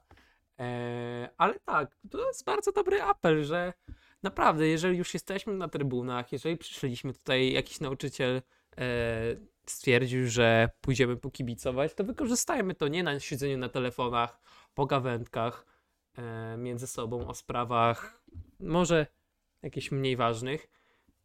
E, 0.60 1.30
ale 1.38 1.60
tak, 1.60 1.98
to 2.12 2.28
jest 2.28 2.46
bardzo 2.46 2.72
dobry 2.72 3.02
apel, 3.02 3.44
że 3.44 3.74
naprawdę, 4.24 4.68
jeżeli 4.68 4.98
już 4.98 5.14
jesteśmy 5.14 5.54
na 5.54 5.68
trybunach, 5.68 6.32
jeżeli 6.32 6.58
przyszliśmy 6.58 7.14
tutaj, 7.14 7.52
jakiś 7.52 7.80
nauczyciel 7.80 8.42
e, 8.78 8.82
stwierdził, 9.66 10.28
że 10.28 10.70
pójdziemy 10.82 11.18
pokibicować, 11.18 11.94
to 11.94 12.04
wykorzystajmy 12.04 12.76
to 12.76 12.88
nie 12.88 13.04
na 13.04 13.20
siedzeniu 13.20 13.58
na 13.58 13.70
telefonach, 13.70 14.40
pogawędkach 14.74 15.66
e, 16.18 16.58
między 16.58 16.88
sobą 16.88 17.28
o 17.28 17.34
sprawach 17.34 18.24
może 18.60 19.08
jakichś 19.62 19.92
mniej 19.92 20.16
ważnych, 20.16 20.70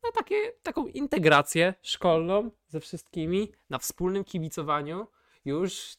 na 0.05 0.13
takie, 0.13 0.53
taką 0.63 0.87
integrację 0.87 1.75
szkolną 1.83 2.51
ze 2.69 2.81
wszystkimi, 2.81 3.53
na 3.71 3.79
wspólnym 3.79 4.25
kibicowaniu. 4.25 5.07
Już 5.45 5.97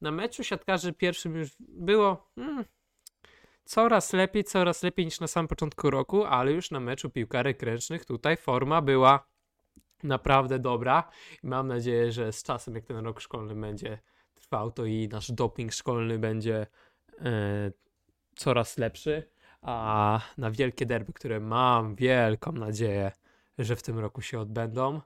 na 0.00 0.10
meczu 0.10 0.44
siatkarzy 0.44 0.92
pierwszym 0.92 1.36
już 1.36 1.50
było 1.58 2.30
mm, 2.36 2.64
coraz 3.64 4.12
lepiej, 4.12 4.44
coraz 4.44 4.82
lepiej 4.82 5.04
niż 5.04 5.20
na 5.20 5.26
samym 5.26 5.48
początku 5.48 5.90
roku, 5.90 6.24
ale 6.24 6.52
już 6.52 6.70
na 6.70 6.80
meczu 6.80 7.10
piłkarek 7.10 7.62
ręcznych 7.62 8.04
tutaj 8.04 8.36
forma 8.36 8.82
była 8.82 9.26
naprawdę 10.02 10.58
dobra 10.58 11.10
i 11.42 11.46
mam 11.46 11.68
nadzieję, 11.68 12.12
że 12.12 12.32
z 12.32 12.42
czasem, 12.42 12.74
jak 12.74 12.84
ten 12.84 12.96
rok 12.96 13.20
szkolny 13.20 13.54
będzie 13.54 13.98
trwał, 14.34 14.70
to 14.70 14.84
i 14.84 15.08
nasz 15.08 15.32
doping 15.32 15.72
szkolny 15.72 16.18
będzie 16.18 16.66
e, 17.20 17.72
coraz 18.36 18.78
lepszy. 18.78 19.30
A 19.62 20.20
na 20.38 20.50
wielkie 20.50 20.86
derby, 20.86 21.12
które 21.12 21.40
mam 21.40 21.94
wielką 21.94 22.52
nadzieję, 22.52 23.12
że 23.58 23.76
w 23.76 23.82
tym 23.82 23.98
roku 23.98 24.22
się 24.22 24.40
odbędą, 24.40 25.00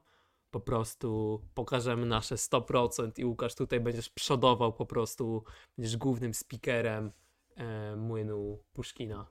po 0.51 0.59
prostu 0.59 1.41
pokażemy 1.53 2.05
nasze 2.05 2.35
100% 2.35 3.11
i 3.17 3.25
Łukasz 3.25 3.55
tutaj 3.55 3.79
będziesz 3.79 4.09
przodował 4.09 4.73
po 4.73 4.85
prostu, 4.85 5.43
będziesz 5.77 5.97
głównym 5.97 6.33
speakerem 6.33 7.11
e, 7.57 7.95
młynu 7.95 8.63
Puszkina. 8.73 9.27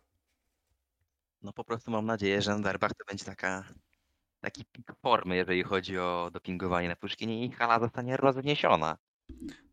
No 1.42 1.52
po 1.52 1.64
prostu 1.64 1.90
mam 1.90 2.06
nadzieję, 2.06 2.42
że 2.42 2.50
na 2.50 2.60
derbach 2.60 2.90
to 2.98 3.04
będzie 3.04 3.24
taka, 3.24 3.64
taki 4.40 4.64
pik 4.64 4.92
formy, 5.02 5.36
jeżeli 5.36 5.62
chodzi 5.62 5.98
o 5.98 6.30
dopingowanie 6.32 6.88
na 6.88 6.96
Puszkinie 6.96 7.44
i 7.44 7.50
hala 7.50 7.80
zostanie 7.80 8.16
rozniesiona. 8.16 8.96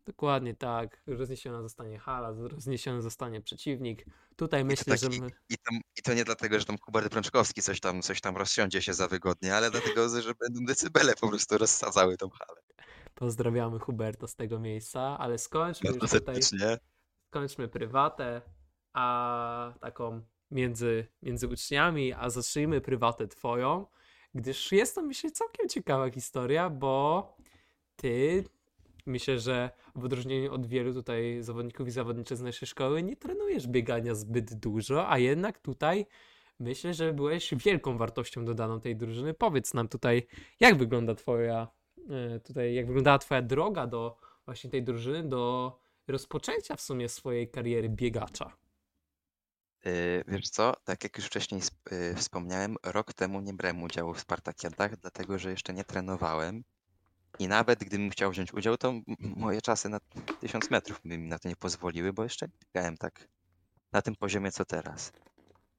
Dokładnie 0.06 0.54
tak. 0.54 1.02
Rozniesiona 1.06 1.62
zostanie 1.62 1.98
hala, 1.98 2.32
rozniesiony 2.48 3.02
zostanie 3.02 3.40
przeciwnik. 3.40 4.04
Tutaj 4.36 4.60
I 4.60 4.62
to, 4.62 4.66
myślę, 4.66 4.96
że 4.98 5.06
taki, 5.06 5.20
my... 5.20 5.30
i, 5.48 5.56
to, 5.56 5.74
I 5.96 6.02
to 6.02 6.14
nie 6.14 6.24
dlatego, 6.24 6.58
że 6.58 6.64
tam 6.64 6.76
Hubert 6.78 7.12
Prączkowski 7.12 7.62
coś 7.62 7.80
tam, 7.80 8.02
coś 8.02 8.20
tam 8.20 8.36
rozsiądzie 8.36 8.82
się 8.82 8.94
za 8.94 9.08
wygodnie, 9.08 9.54
ale 9.54 9.70
dlatego, 9.70 10.08
że 10.08 10.34
będą 10.40 10.64
decybele 10.64 11.14
po 11.14 11.28
prostu 11.28 11.58
rozsadzały 11.58 12.16
tą 12.16 12.30
halę. 12.30 12.60
pozdrawiamy 13.14 13.78
Huberta 13.78 14.26
z 14.26 14.34
tego 14.34 14.60
miejsca, 14.60 15.18
ale 15.18 15.38
skończmy 15.38 15.90
Bardzo 15.90 16.16
już 16.16 16.24
tutaj. 16.24 16.40
Skończmy 17.34 17.68
prywatę, 17.68 18.42
a 18.92 19.72
taką 19.80 20.20
między, 20.50 21.06
między 21.22 21.48
uczniami, 21.48 22.12
a 22.12 22.30
zacznijmy 22.30 22.80
prywatę 22.80 23.28
twoją, 23.28 23.86
gdyż 24.34 24.72
jest 24.72 24.94
to 24.94 25.02
myślę 25.02 25.30
całkiem 25.30 25.68
ciekawa 25.68 26.10
historia, 26.10 26.70
bo 26.70 27.36
ty 27.96 28.44
Myślę, 29.06 29.38
że 29.38 29.70
w 29.94 30.04
odróżnieniu 30.04 30.54
od 30.54 30.66
wielu 30.66 30.94
tutaj 30.94 31.42
zawodników 31.42 31.88
i 31.88 31.90
zawodniczek 31.90 32.38
z 32.38 32.42
naszej 32.42 32.68
szkoły 32.68 33.02
nie 33.02 33.16
trenujesz 33.16 33.66
biegania 33.66 34.14
zbyt 34.14 34.54
dużo, 34.54 35.10
a 35.10 35.18
jednak 35.18 35.58
tutaj 35.58 36.06
myślę, 36.60 36.94
że 36.94 37.12
byłeś 37.12 37.54
wielką 37.54 37.98
wartością 37.98 38.44
dodaną 38.44 38.80
tej 38.80 38.96
drużyny. 38.96 39.34
Powiedz 39.34 39.74
nam 39.74 39.88
tutaj, 39.88 40.26
jak 40.60 40.78
wygląda 40.78 41.14
twoja, 41.14 41.68
e, 42.10 42.40
tutaj, 42.40 42.74
jak 42.74 42.86
wyglądała 42.86 43.18
twoja 43.18 43.42
droga 43.42 43.86
do 43.86 44.16
właśnie 44.46 44.70
tej 44.70 44.82
drużyny, 44.82 45.28
do 45.28 45.83
rozpoczęcia 46.08 46.76
w 46.76 46.80
sumie 46.80 47.08
swojej 47.08 47.50
kariery 47.50 47.88
biegacza. 47.88 48.56
Yy, 49.84 50.24
wiesz 50.28 50.50
co, 50.50 50.74
tak 50.84 51.04
jak 51.04 51.16
już 51.16 51.26
wcześniej 51.26 51.60
yy, 51.90 52.14
wspomniałem, 52.14 52.76
rok 52.82 53.12
temu 53.12 53.40
nie 53.40 53.54
brałem 53.54 53.82
udziału 53.82 54.14
w 54.14 54.20
Spartakiadach, 54.20 54.96
dlatego 54.96 55.38
że 55.38 55.50
jeszcze 55.50 55.74
nie 55.74 55.84
trenowałem. 55.84 56.64
I 57.38 57.48
nawet 57.48 57.84
gdybym 57.84 58.10
chciał 58.10 58.30
wziąć 58.30 58.54
udział, 58.54 58.76
to 58.76 58.94
moje 59.18 59.62
czasy 59.62 59.88
na 59.88 60.00
1000 60.40 60.70
metrów 60.70 61.00
by 61.04 61.18
mi 61.18 61.28
na 61.28 61.38
to 61.38 61.48
nie 61.48 61.56
pozwoliły, 61.56 62.12
bo 62.12 62.22
jeszcze 62.22 62.46
nie 62.46 62.58
biegałem 62.64 62.96
tak 62.96 63.28
na 63.92 64.02
tym 64.02 64.16
poziomie 64.16 64.52
co 64.52 64.64
teraz. 64.64 65.12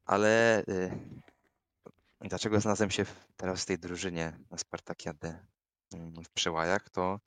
Ale 0.06 0.64
yy, 0.68 2.30
dlaczego 2.30 2.60
znalazłem 2.60 2.92
się 2.92 3.06
teraz 3.38 3.64
w 3.64 3.66
tej 3.66 3.80
drużynie 3.80 4.40
na 4.52 4.58
Spartakiadę 4.58 5.46
mm, 5.94 6.24
w 6.24 6.30
Przełajach, 6.30 6.90
to 6.90 7.20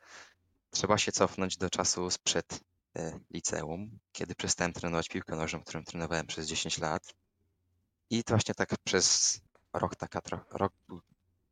trzeba 0.70 0.98
się 0.98 1.12
cofnąć 1.12 1.56
do 1.56 1.70
czasu 1.70 2.10
sprzed 2.10 2.52
e, 2.52 2.58
liceum, 3.30 3.98
kiedy 4.12 4.34
przestałem 4.34 4.72
trenować 4.72 5.08
piłkę 5.08 5.36
nożną, 5.36 5.62
którą 5.62 5.84
trenowałem 5.84 6.26
przez 6.26 6.46
10 6.46 6.78
lat. 6.78 7.14
I 8.10 8.24
to 8.24 8.34
właśnie 8.34 8.54
tak 8.54 8.74
przez 8.84 9.40
rok 9.72 9.96
taka 9.96 10.20
rok, 10.52 10.72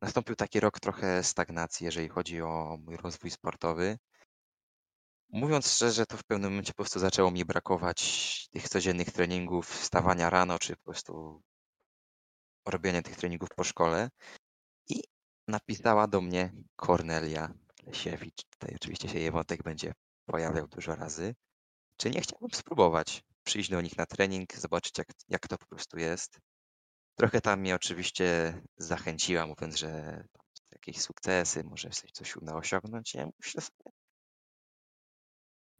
nastąpił 0.01 0.35
taki 0.35 0.59
rok 0.59 0.79
trochę 0.79 1.23
stagnacji, 1.23 1.85
jeżeli 1.85 2.09
chodzi 2.09 2.41
o 2.41 2.77
mój 2.85 2.97
rozwój 2.97 3.31
sportowy. 3.31 3.97
Mówiąc 5.29 5.71
szczerze, 5.71 6.05
to 6.05 6.17
w 6.17 6.23
pewnym 6.23 6.51
momencie 6.51 6.73
po 6.73 6.83
prostu 6.83 6.99
zaczęło 6.99 7.31
mi 7.31 7.45
brakować 7.45 8.49
tych 8.51 8.69
codziennych 8.69 9.11
treningów, 9.11 9.69
wstawania 9.69 10.29
rano, 10.29 10.59
czy 10.59 10.75
po 10.75 10.83
prostu 10.83 11.41
robienia 12.65 13.01
tych 13.01 13.15
treningów 13.15 13.49
po 13.55 13.63
szkole. 13.63 14.09
I 14.89 15.03
napisała 15.47 16.07
do 16.07 16.21
mnie 16.21 16.53
Kornelia 16.75 17.53
Lesiewicz. 17.83 18.43
Tutaj 18.49 18.75
oczywiście 18.75 19.09
się 19.09 19.19
jej 19.19 19.31
wątek 19.31 19.63
będzie 19.63 19.93
pojawiał 20.27 20.67
dużo 20.67 20.95
razy. 20.95 21.35
Czy 21.97 22.09
nie 22.09 22.21
chciałbym 22.21 22.51
spróbować 22.51 23.23
przyjść 23.43 23.69
do 23.69 23.81
nich 23.81 23.97
na 23.97 24.05
trening, 24.05 24.55
zobaczyć 24.55 24.97
jak, 24.97 25.07
jak 25.29 25.47
to 25.47 25.57
po 25.57 25.65
prostu 25.65 25.97
jest. 25.97 26.39
Trochę 27.15 27.41
tam 27.41 27.59
mnie 27.59 27.75
oczywiście 27.75 28.53
zachęciła, 28.77 29.47
mówiąc, 29.47 29.75
że 29.75 30.23
jakieś 30.71 31.01
sukcesy, 31.01 31.63
może 31.63 31.89
coś, 31.89 32.11
coś 32.11 32.35
uda 32.35 32.55
osiągnąć. 32.55 33.13
Ja 33.13 33.29
myślę 33.39 33.61
sobie, 33.61 33.91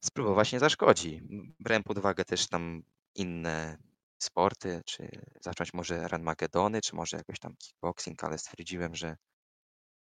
spróbować 0.01 0.51
nie 0.51 0.59
zaszkodzi. 0.59 1.21
Brałem 1.59 1.83
pod 1.83 1.97
uwagę 1.97 2.25
też 2.25 2.47
tam 2.47 2.83
inne 3.15 3.77
sporty, 4.17 4.81
czy 4.85 5.09
zacząć 5.41 5.73
może 5.73 6.07
Run 6.07 6.23
Magedony, 6.23 6.81
czy 6.81 6.95
może 6.95 7.17
jakoś 7.17 7.39
tam 7.39 7.55
kickboxing, 7.57 8.23
ale 8.23 8.37
stwierdziłem, 8.37 8.95
że 8.95 9.17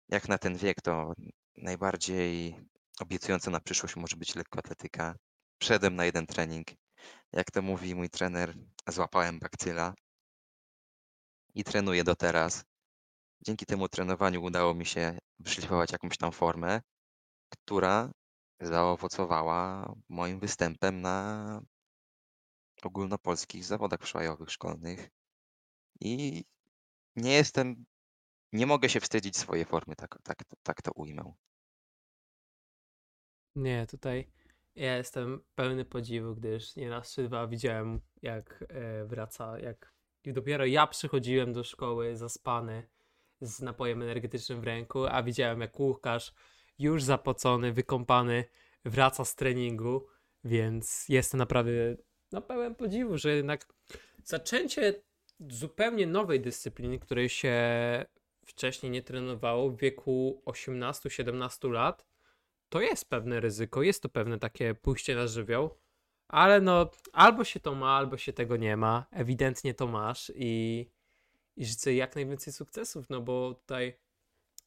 jak 0.10 0.30
na 0.30 0.38
ten 0.38 0.58
wiek, 0.58 0.82
to 0.82 1.14
najbardziej 1.58 2.56
obiecująca 3.00 3.52
na 3.52 3.60
przyszłość 3.60 3.96
może 3.96 4.16
być 4.16 4.36
lekkoatletyka. 4.36 5.16
Wszedłem 5.62 5.96
na 5.96 6.06
jeden 6.06 6.28
trening. 6.28 6.68
Jak 7.34 7.52
to 7.52 7.62
mówi 7.62 7.96
mój 7.96 8.10
trener, 8.10 8.58
złapałem 8.88 9.40
bakcyla 9.40 9.94
i 11.56 11.64
trenuję 11.64 12.04
do 12.04 12.16
teraz. 12.16 12.66
Dzięki 13.42 13.66
temu 13.66 13.90
trenowaniu 13.90 14.44
udało 14.44 14.74
mi 14.74 14.86
się 14.86 15.18
wyszlifować 15.40 15.92
jakąś 15.92 16.18
tam 16.18 16.32
formę, 16.32 16.82
która 17.50 18.12
zaowocowała 18.60 19.94
moim 20.10 20.40
występem 20.40 21.02
na 21.02 21.62
ogólnopolskich 22.84 23.66
zawodach 23.66 24.00
przełajowych 24.00 24.52
szkolnych. 24.52 25.10
I 26.00 26.44
nie 27.16 27.34
jestem, 27.34 27.86
nie 28.54 28.66
mogę 28.66 28.90
się 28.90 29.00
wstydzić 29.00 29.38
swojej 29.38 29.66
formy, 29.66 29.96
tak, 29.96 30.20
tak, 30.24 30.44
tak 30.64 30.82
to 30.82 30.92
ujmę. 30.92 31.34
Nie, 33.58 33.88
tutaj 33.88 34.28
ja 34.76 34.98
jestem 34.98 35.42
pełny 35.56 35.86
podziwu, 35.86 36.36
gdyż 36.36 36.76
nie 36.76 36.90
raz 36.90 37.14
czy 37.14 37.24
dwa 37.24 37.48
widziałem, 37.48 38.02
jak 38.22 38.64
e, 38.70 39.06
wraca, 39.06 39.60
jak 39.60 39.94
i 40.24 40.34
dopiero 40.34 40.66
ja 40.66 40.88
przychodziłem 40.88 41.54
do 41.54 41.64
szkoły 41.64 42.16
zaspany 42.16 42.88
z 43.42 43.62
napojem 43.62 44.02
energetycznym 44.02 44.62
w 44.62 44.64
ręku, 44.64 45.06
a 45.06 45.24
widziałem, 45.24 45.62
jak 45.62 45.80
Łukasz 45.80 46.34
już 46.80 47.04
zapocony, 47.04 47.74
wykąpany 47.74 48.46
wraca 48.86 49.26
z 49.26 49.36
treningu, 49.36 50.08
więc 50.44 51.06
jestem 51.10 51.38
naprawdę 51.38 51.72
no, 52.32 52.42
pełen 52.42 52.76
podziwu, 52.76 53.18
że 53.18 53.36
jednak 53.36 53.74
zaczęcie 54.24 55.04
zupełnie 55.40 56.08
nowej 56.08 56.42
dyscypliny, 56.42 57.00
której 57.00 57.30
się 57.30 57.56
wcześniej 58.46 58.92
nie 58.92 59.02
trenowało 59.02 59.70
w 59.70 59.78
wieku 59.78 60.44
18-17 60.46 61.72
lat, 61.72 62.07
to 62.70 62.82
jest 62.82 63.10
pewne 63.10 63.40
ryzyko, 63.40 63.82
jest 63.82 64.04
to 64.04 64.10
pewne 64.10 64.40
takie 64.40 64.74
pójście 64.76 65.16
na 65.16 65.28
żywioł, 65.28 65.70
ale 66.28 66.62
no 66.62 66.90
albo 67.14 67.44
się 67.44 67.60
to 67.60 67.76
ma, 67.76 67.98
albo 67.98 68.18
się 68.18 68.34
tego 68.34 68.58
nie 68.58 68.78
ma. 68.78 69.06
Ewidentnie 69.12 69.74
to 69.74 69.88
masz 69.88 70.32
i, 70.36 70.86
i 71.56 71.66
życzę 71.66 71.94
jak 71.94 72.16
najwięcej 72.16 72.54
sukcesów, 72.54 73.10
no 73.10 73.22
bo 73.22 73.54
tutaj 73.54 73.98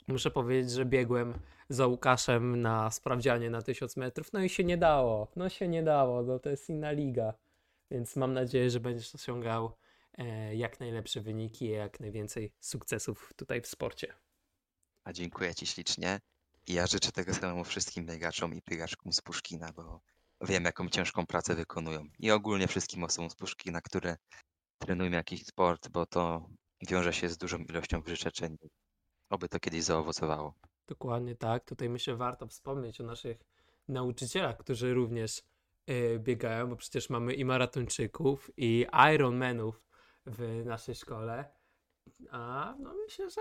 muszę 0.08 0.30
powiedzieć, 0.30 0.70
że 0.70 0.84
biegłem 0.84 1.34
za 1.68 1.86
Łukaszem 1.86 2.62
na 2.62 2.90
sprawdzianie 2.90 3.50
na 3.50 3.62
1000 3.62 3.96
metrów, 3.96 4.32
no 4.32 4.42
i 4.42 4.48
się 4.48 4.64
nie 4.64 4.76
dało, 4.76 5.28
no 5.36 5.48
się 5.48 5.68
nie 5.68 5.82
dało, 5.82 6.22
no 6.22 6.38
to 6.38 6.50
jest 6.50 6.68
inna 6.68 6.92
liga, 6.92 7.34
więc 7.90 8.16
mam 8.16 8.32
nadzieję, 8.32 8.70
że 8.70 8.80
będziesz 8.80 9.14
osiągał 9.14 9.72
e, 10.18 10.56
jak 10.56 10.80
najlepsze 10.80 11.20
wyniki 11.20 11.68
jak 11.68 12.00
najwięcej 12.00 12.52
sukcesów 12.60 13.32
tutaj 13.36 13.60
w 13.60 13.66
sporcie. 13.66 14.14
A 15.04 15.12
dziękuję 15.12 15.54
Ci 15.54 15.66
ślicznie. 15.66 16.20
Ja 16.66 16.86
życzę 16.86 17.12
tego 17.12 17.34
samemu 17.34 17.64
wszystkim 17.64 18.06
biegaczom 18.06 18.54
i 18.54 18.62
biegaczkom 18.70 19.12
z 19.12 19.20
Puszkina, 19.20 19.72
bo 19.72 20.00
wiem, 20.40 20.64
jaką 20.64 20.88
ciężką 20.88 21.26
pracę 21.26 21.54
wykonują. 21.54 22.04
I 22.18 22.30
ogólnie 22.30 22.68
wszystkim 22.68 23.04
osobom 23.04 23.30
z 23.30 23.34
Puszkina, 23.34 23.80
które 23.80 24.16
trenują 24.78 25.10
jakiś 25.10 25.46
sport, 25.46 25.88
bo 25.88 26.06
to 26.06 26.48
wiąże 26.88 27.12
się 27.12 27.28
z 27.28 27.38
dużą 27.38 27.58
ilością 27.58 28.02
wyrzeczeń. 28.02 28.56
Oby 29.30 29.48
to 29.48 29.60
kiedyś 29.60 29.84
zaowocowało. 29.84 30.54
Dokładnie 30.86 31.36
tak. 31.36 31.64
Tutaj 31.64 31.88
myślę, 31.88 32.16
warto 32.16 32.46
wspomnieć 32.46 33.00
o 33.00 33.04
naszych 33.04 33.38
nauczycielach, 33.88 34.56
którzy 34.56 34.94
również 34.94 35.42
y, 35.90 36.18
biegają, 36.18 36.68
bo 36.68 36.76
przecież 36.76 37.10
mamy 37.10 37.34
i 37.34 37.44
maratończyków, 37.44 38.50
i 38.56 38.86
Ironmanów 39.14 39.82
w 40.26 40.62
naszej 40.64 40.94
szkole. 40.94 41.52
A 42.30 42.74
no 42.78 42.94
myślę, 42.94 43.30
że 43.30 43.40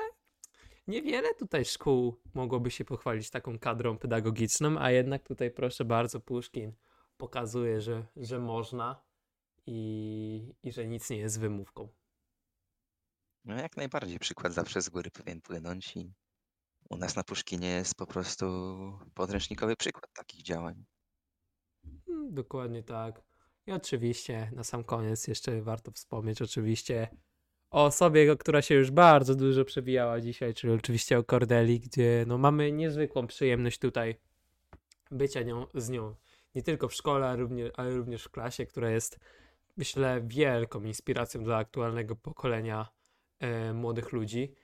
niewiele 0.90 1.36
tutaj 1.36 1.66
szkół 1.66 2.16
mogłoby 2.34 2.72
się 2.72 2.86
pochwalić 2.86 3.30
taką 3.30 3.60
kadrą 3.60 3.98
pedagogiczną, 3.98 4.80
a 4.80 4.92
jednak 4.92 5.24
tutaj 5.24 5.52
proszę 5.52 5.86
bardzo, 5.86 6.20
Puszkin 6.20 6.74
pokazuje, 7.18 7.82
że, 7.82 8.06
że 8.16 8.40
można 8.40 9.02
i, 9.66 10.56
i 10.64 10.72
że 10.72 10.88
nic 10.88 11.10
nie 11.10 11.18
jest 11.18 11.40
wymówką. 11.40 11.90
No 13.46 13.56
jak 13.56 13.78
najbardziej 13.78 14.20
przykład 14.20 14.54
zawsze 14.54 14.82
z 14.82 14.90
góry 14.90 15.12
powinien 15.12 15.42
płynąć 15.42 15.98
i 15.98 16.14
u 16.90 16.98
nas 16.98 17.16
na 17.16 17.24
Puszkinie 17.24 17.68
jest 17.68 17.96
po 17.96 18.08
prostu 18.08 18.46
podręcznikowy 19.14 19.76
przykład 19.76 20.14
takich 20.14 20.42
działań. 20.42 20.86
Mm, 22.08 22.34
Dokładnie 22.34 22.84
tak. 22.84 23.24
I 23.68 23.72
oczywiście 23.72 24.52
na 24.56 24.64
sam 24.64 24.84
koniec 24.84 25.28
jeszcze 25.28 25.62
warto 25.62 25.92
wspomnieć 25.92 26.42
oczywiście 26.42 27.08
o 27.72 27.86
osobie, 27.86 28.36
która 28.38 28.62
się 28.62 28.76
już 28.76 28.92
bardzo 28.92 29.36
dużo 29.36 29.66
przewijała 29.66 30.22
dzisiaj, 30.22 30.54
czyli 30.54 30.74
oczywiście 30.74 31.18
o 31.18 31.24
Cordeli, 31.24 31.80
gdzie 31.80 32.26
no 32.28 32.38
mamy 32.38 32.72
niezwykłą 32.72 33.28
przyjemność 33.28 33.80
tutaj 33.80 34.16
bycia 35.12 35.42
nią, 35.42 35.66
z 35.74 35.90
nią. 35.90 36.16
Nie 36.56 36.64
tylko 36.64 36.88
w 36.88 36.94
szkole, 36.94 37.28
ale 37.28 37.38
również, 37.38 37.72
ale 37.76 37.92
również 37.92 38.24
w 38.24 38.30
klasie, 38.30 38.66
która 38.66 38.90
jest 38.90 39.20
myślę 39.78 40.22
wielką 40.24 40.84
inspiracją 40.84 41.44
dla 41.44 41.58
aktualnego 41.58 42.16
pokolenia 42.16 42.88
e, 43.40 43.74
młodych 43.74 44.12
ludzi. 44.12 44.56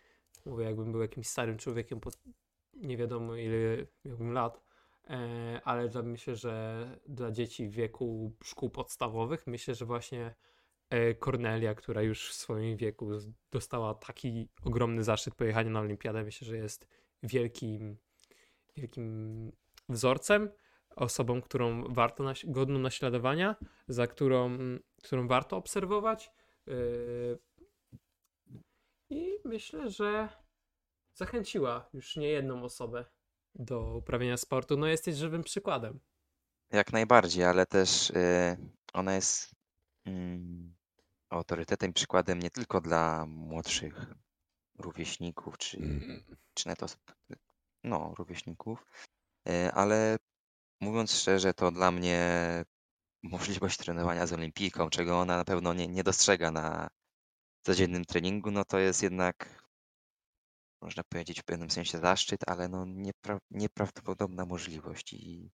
Mówię, 0.46 0.66
jakbym 0.66 0.92
był 0.92 1.02
jakimś 1.02 1.28
starym 1.28 1.58
człowiekiem 1.58 2.00
po 2.00 2.10
nie 2.74 2.98
wiadomo 2.98 3.36
ile 3.36 3.86
miałbym 4.06 4.34
lat, 4.34 4.66
E, 5.10 5.62
ale 5.64 5.90
dla, 5.90 6.02
myślę, 6.02 6.36
że 6.36 6.86
dla 7.08 7.32
dzieci 7.32 7.68
w 7.68 7.72
wieku 7.72 8.32
szkół 8.44 8.70
podstawowych, 8.70 9.48
myślę, 9.48 9.76
że 9.76 9.86
właśnie 9.86 10.36
Kornelia, 11.20 11.76
która 11.76 12.02
już 12.02 12.30
w 12.30 12.34
swoim 12.34 12.78
wieku 12.78 13.10
dostała 13.52 13.94
taki 13.94 14.50
ogromny 14.64 15.04
zaszczyt 15.04 15.36
pojechania 15.36 15.70
na 15.70 15.80
olimpiadę, 15.80 16.24
myślę, 16.24 16.48
że 16.48 16.58
jest 16.58 16.88
wielkim, 17.24 17.98
wielkim 18.76 19.52
wzorcem, 19.90 20.50
osobą, 20.96 21.42
którą 21.42 21.94
warto, 21.94 22.24
naś- 22.24 22.46
godną 22.46 22.80
naśladowania, 22.80 23.56
za 23.88 24.08
którą, 24.08 24.58
którą 25.04 25.28
warto 25.28 25.58
obserwować. 25.58 26.32
E, 26.68 26.72
I 29.10 29.40
myślę, 29.46 29.90
że 29.90 30.30
zachęciła 31.14 31.90
już 31.94 32.16
nie 32.16 32.28
jedną 32.28 32.64
osobę 32.64 33.06
do 33.56 33.96
uprawiania 33.98 34.38
sportu, 34.38 34.78
no 34.78 34.88
jesteś 34.88 35.16
żywym 35.16 35.44
przykładem. 35.44 36.00
Jak 36.72 36.94
najbardziej, 36.94 37.44
ale 37.44 37.66
też 37.66 38.10
y, 38.10 38.14
ona 38.94 39.16
jest 39.16 39.55
mm, 40.06 40.76
autorytetem, 41.30 41.94
przykładem 41.94 42.40
nie 42.40 42.50
tylko 42.50 42.82
dla 42.82 43.26
młodszych 43.26 44.14
rówieśników, 44.80 45.58
czy, 45.58 45.78
czy 46.54 46.68
nawet 46.68 46.84
osób, 46.84 47.16
no, 47.84 48.14
rówieśników, 48.18 48.86
y, 49.50 49.72
ale 49.72 50.18
mówiąc 50.82 51.12
szczerze, 51.12 51.54
to 51.54 51.72
dla 51.72 51.92
mnie 51.92 52.22
możliwość 53.24 53.78
trenowania 53.78 54.28
z 54.28 54.34
olimpijką, 54.34 54.90
czego 54.90 55.20
ona 55.20 55.38
na 55.38 55.46
pewno 55.46 55.74
nie, 55.74 55.88
nie 55.88 56.04
dostrzega 56.04 56.52
na 56.52 56.90
codziennym 57.62 58.06
treningu, 58.06 58.52
no 58.52 58.66
to 58.66 58.80
jest 58.80 59.04
jednak, 59.04 59.66
można 60.82 61.04
powiedzieć, 61.04 61.42
w 61.42 61.46
pewnym 61.46 61.72
sensie 61.72 61.98
zaszczyt, 62.00 62.42
ale 62.48 62.68
no 62.68 62.86
niepra 62.86 63.40
nieprawdopodobna 63.52 64.46
możliwość 64.46 65.14
i 65.14 65.52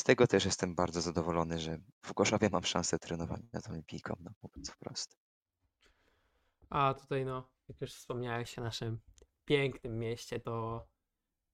z 0.00 0.04
tego 0.04 0.26
też 0.26 0.44
jestem 0.44 0.74
bardzo 0.74 1.00
zadowolony, 1.00 1.58
że 1.58 1.78
w 2.02 2.12
Gorzowie 2.12 2.48
mam 2.52 2.64
szansę 2.64 2.98
trenowania 2.98 3.60
z 3.60 3.70
olimpijką, 3.70 4.16
no 4.20 4.30
mówiąc 4.42 4.70
wprost. 4.70 5.16
A 6.70 6.94
tutaj 6.94 7.24
no, 7.24 7.48
jak 7.68 7.80
już 7.80 7.92
wspomniałeś 7.92 8.58
o 8.58 8.62
naszym 8.62 9.00
pięknym 9.44 9.98
mieście, 9.98 10.40
to 10.40 10.86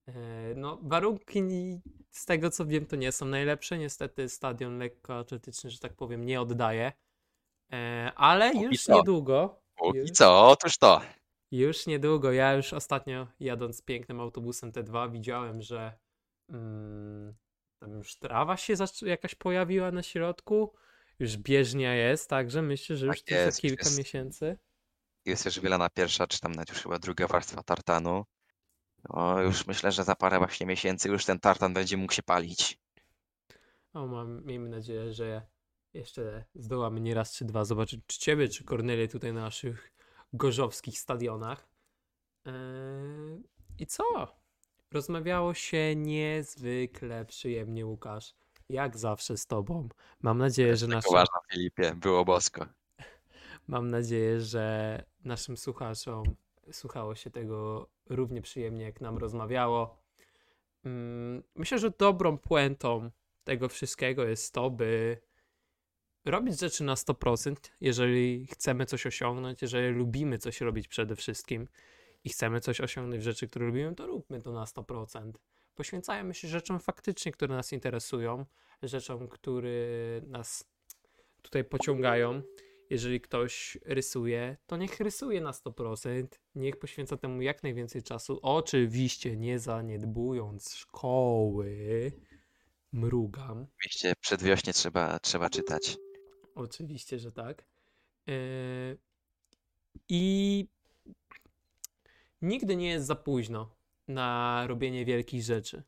e, 0.07 0.13
no, 0.55 0.79
warunki 0.81 1.41
z 2.11 2.25
tego 2.25 2.49
co 2.49 2.65
wiem 2.65 2.85
to 2.85 2.95
nie 2.95 3.11
są 3.11 3.25
najlepsze. 3.25 3.77
Niestety 3.77 4.29
stadion 4.29 4.77
lekkoatletyczny, 4.77 5.69
że 5.69 5.79
tak 5.79 5.93
powiem, 5.93 6.25
nie 6.25 6.41
oddaje. 6.41 6.91
E, 7.73 8.11
ale 8.15 8.51
Póki 8.51 8.65
już 8.65 8.83
co. 8.83 8.95
niedługo, 8.95 9.61
Póki 9.75 9.97
już, 9.97 10.11
co, 10.11 10.49
otóż 10.49 10.77
to. 10.77 11.01
już 11.51 11.87
niedługo, 11.87 12.31
ja 12.31 12.53
już 12.53 12.73
ostatnio 12.73 13.27
jadąc 13.39 13.81
pięknym 13.81 14.19
autobusem 14.19 14.71
T2 14.71 15.11
widziałem, 15.11 15.61
że 15.61 15.97
mm, 16.49 17.35
tam 17.79 17.91
już 17.91 18.15
trawa 18.15 18.57
się 18.57 18.73
jakaś 19.01 19.35
pojawiła 19.35 19.91
na 19.91 20.03
środku, 20.03 20.73
już 21.19 21.37
bieżnia 21.37 21.95
jest, 21.95 22.29
także 22.29 22.61
myślę, 22.61 22.97
że 22.97 23.05
już 23.05 23.21
Tak 23.21 23.31
jest, 23.31 23.61
kilka 23.61 23.85
jest. 23.85 23.97
miesięcy. 23.97 24.57
Jest 25.25 25.45
już 25.45 25.59
wylana 25.59 25.89
pierwsza, 25.89 26.27
czy 26.27 26.39
tam 26.39 26.51
nawet 26.51 26.69
już 26.69 26.77
chyba 26.77 26.99
druga 26.99 27.27
warstwa 27.27 27.63
tartanu. 27.63 28.25
No, 29.09 29.41
już 29.41 29.67
myślę, 29.67 29.91
że 29.91 30.03
za 30.03 30.15
parę 30.15 30.37
właśnie 30.37 30.65
miesięcy 30.65 31.09
już 31.09 31.25
ten 31.25 31.39
tartan 31.39 31.73
będzie 31.73 31.97
mógł 31.97 32.13
się 32.13 32.23
palić. 32.23 32.77
O, 33.93 34.07
mam, 34.07 34.45
miejmy 34.45 34.69
nadzieję, 34.69 35.13
że 35.13 35.41
jeszcze 35.93 36.45
zdołamy 36.55 36.99
nie 37.01 37.13
raz 37.15 37.33
czy 37.33 37.45
dwa 37.45 37.65
zobaczyć 37.65 38.01
czy 38.07 38.19
ciebie, 38.19 38.49
czy 38.49 38.63
Kornelię 38.63 39.07
tutaj 39.07 39.33
na 39.33 39.41
naszych 39.41 39.91
gorzowskich 40.33 40.99
stadionach. 40.99 41.67
Eee, 42.45 43.43
I 43.79 43.87
co? 43.87 44.03
Rozmawiało 44.91 45.53
się 45.53 45.95
niezwykle 45.95 47.25
przyjemnie, 47.25 47.85
Łukasz. 47.85 48.33
Jak 48.69 48.97
zawsze 48.97 49.37
z 49.37 49.47
tobą. 49.47 49.89
Mam 50.21 50.37
nadzieję, 50.37 50.77
że 50.77 50.87
nasza... 50.87 51.09
uważam, 51.09 51.41
Filipie, 51.51 51.95
było 51.95 52.25
bosko. 52.25 52.65
Mam 53.67 53.89
nadzieję, 53.89 54.41
że 54.41 55.03
naszym 55.23 55.57
słuchaczom 55.57 56.23
słuchało 56.71 57.15
się 57.15 57.29
tego 57.29 57.87
równie 58.09 58.41
przyjemnie, 58.41 58.83
jak 58.85 59.01
nam 59.01 59.17
rozmawiało. 59.17 60.01
Mm, 60.85 61.43
Myślę, 61.55 61.79
że 61.79 61.91
dobrą 61.91 62.37
puentą 62.37 63.11
tego 63.43 63.69
wszystkiego 63.69 64.23
jest 64.23 64.53
to, 64.53 64.69
by 64.69 65.17
robić 66.25 66.59
rzeczy 66.59 66.83
na 66.83 66.95
100%, 66.95 67.55
jeżeli 67.81 68.47
chcemy 68.47 68.85
coś 68.85 69.05
osiągnąć, 69.05 69.61
jeżeli 69.61 69.97
lubimy 69.97 70.37
coś 70.37 70.61
robić 70.61 70.87
przede 70.87 71.15
wszystkim 71.15 71.67
i 72.23 72.29
chcemy 72.29 72.59
coś 72.59 72.81
osiągnąć 72.81 73.21
w 73.21 73.23
rzeczy, 73.23 73.47
które 73.47 73.65
lubimy, 73.65 73.95
to 73.95 74.07
róbmy 74.07 74.41
to 74.41 74.51
na 74.51 74.65
100%. 74.65 75.31
Poświęcajmy 75.75 76.33
się 76.33 76.47
rzeczom 76.47 76.79
faktycznie, 76.79 77.31
które 77.31 77.55
nas 77.55 77.73
interesują, 77.73 78.45
rzeczom, 78.83 79.27
które 79.27 79.71
nas 80.27 80.63
tutaj 81.41 81.63
pociągają. 81.63 82.41
Jeżeli 82.89 83.21
ktoś 83.21 83.77
rysuje, 83.85 84.57
to 84.67 84.77
niech 84.77 84.99
rysuje 84.99 85.41
na 85.41 85.51
100%, 85.51 86.27
niech 86.55 86.79
poświęca 86.79 87.17
temu 87.17 87.41
jak 87.41 87.63
najwięcej 87.63 88.03
czasu. 88.03 88.39
Oczywiście 88.41 89.37
nie 89.37 89.59
zaniedbując 89.59 90.73
szkoły. 90.73 92.11
Mrugam. 92.91 93.67
Oczywiście 93.77 94.13
przedwiośnie 94.21 94.73
trzeba, 94.73 95.19
trzeba 95.19 95.49
czytać. 95.49 95.97
Oczywiście, 96.55 97.19
że 97.19 97.31
tak. 97.31 97.65
Yy, 98.27 98.97
I 100.09 100.67
nigdy 102.41 102.75
nie 102.75 102.89
jest 102.89 103.05
za 103.07 103.15
późno 103.15 103.75
na 104.07 104.63
robienie 104.67 105.05
wielkich 105.05 105.43
rzeczy. 105.43 105.83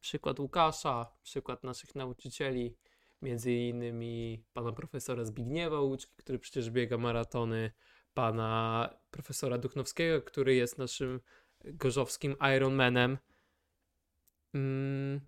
Przykład 0.00 0.40
Łukasza, 0.40 1.16
przykład 1.22 1.64
naszych 1.64 1.94
nauczycieli, 1.94 2.76
między 3.22 3.52
innymi 3.52 4.44
pana 4.52 4.72
profesora 4.72 5.24
Zbigniewa 5.24 5.80
Łuczki, 5.80 6.16
który 6.16 6.38
przecież 6.38 6.70
biega 6.70 6.98
maratony, 6.98 7.70
pana 8.14 8.88
profesora 9.10 9.58
Duchnowskiego, 9.58 10.22
który 10.22 10.54
jest 10.54 10.78
naszym 10.78 11.20
gorzowskim 11.64 12.36
Ironmanem. 12.56 13.18
Mm. 14.54 15.20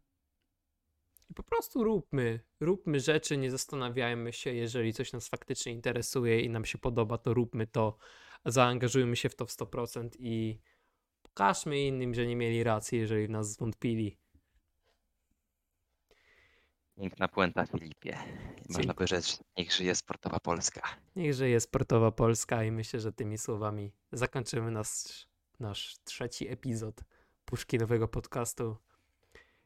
I 1.30 1.34
po 1.34 1.42
prostu 1.42 1.84
róbmy, 1.84 2.40
róbmy 2.60 3.00
rzeczy, 3.00 3.36
nie 3.36 3.50
zastanawiajmy 3.50 4.32
się, 4.32 4.52
jeżeli 4.52 4.92
coś 4.92 5.12
nas 5.12 5.28
faktycznie 5.28 5.72
interesuje 5.72 6.40
i 6.40 6.50
nam 6.50 6.64
się 6.64 6.78
podoba, 6.78 7.18
to 7.18 7.34
róbmy 7.34 7.66
to, 7.66 7.96
zaangażujmy 8.44 9.16
się 9.16 9.28
w 9.28 9.34
to 9.36 9.46
w 9.46 9.50
100% 9.50 10.08
i 10.18 10.60
pokażmy 11.22 11.80
innym, 11.80 12.14
że 12.14 12.26
nie 12.26 12.36
mieli 12.36 12.64
racji, 12.64 12.98
jeżeli 12.98 13.26
w 13.26 13.30
nas 13.30 13.52
zwątpili. 13.52 14.18
Piękna 16.96 17.28
puenta, 17.28 17.66
Filipie. 17.66 18.18
Można 18.68 18.94
by 18.94 19.06
rzec, 19.06 19.42
niech 19.58 19.72
żyje 19.72 19.94
sportowa 19.94 20.40
Polska. 20.40 20.82
Niech 21.16 21.34
żyje 21.34 21.60
sportowa 21.60 22.10
Polska 22.10 22.64
i 22.64 22.70
myślę, 22.70 23.00
że 23.00 23.12
tymi 23.12 23.38
słowami 23.38 23.92
zakończymy 24.12 24.70
nasz, 24.70 25.26
nasz 25.60 25.96
trzeci 26.04 26.48
epizod 26.48 27.00
Puszkinowego 27.44 28.08
podcastu. 28.08 28.76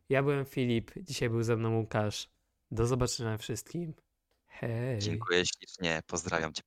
Ja 0.09 0.23
byłem 0.23 0.45
Filip, 0.45 0.91
dzisiaj 0.97 1.31
był 1.31 1.43
ze 1.43 1.57
mną 1.57 1.77
Łukasz. 1.77 2.31
Do 2.71 2.87
zobaczenia 2.87 3.39
wszystkim. 3.39 3.95
Hej. 4.47 4.99
Dziękuję 4.99 5.43
ślicznie, 5.47 6.03
pozdrawiam 6.07 6.53
cię. 6.53 6.63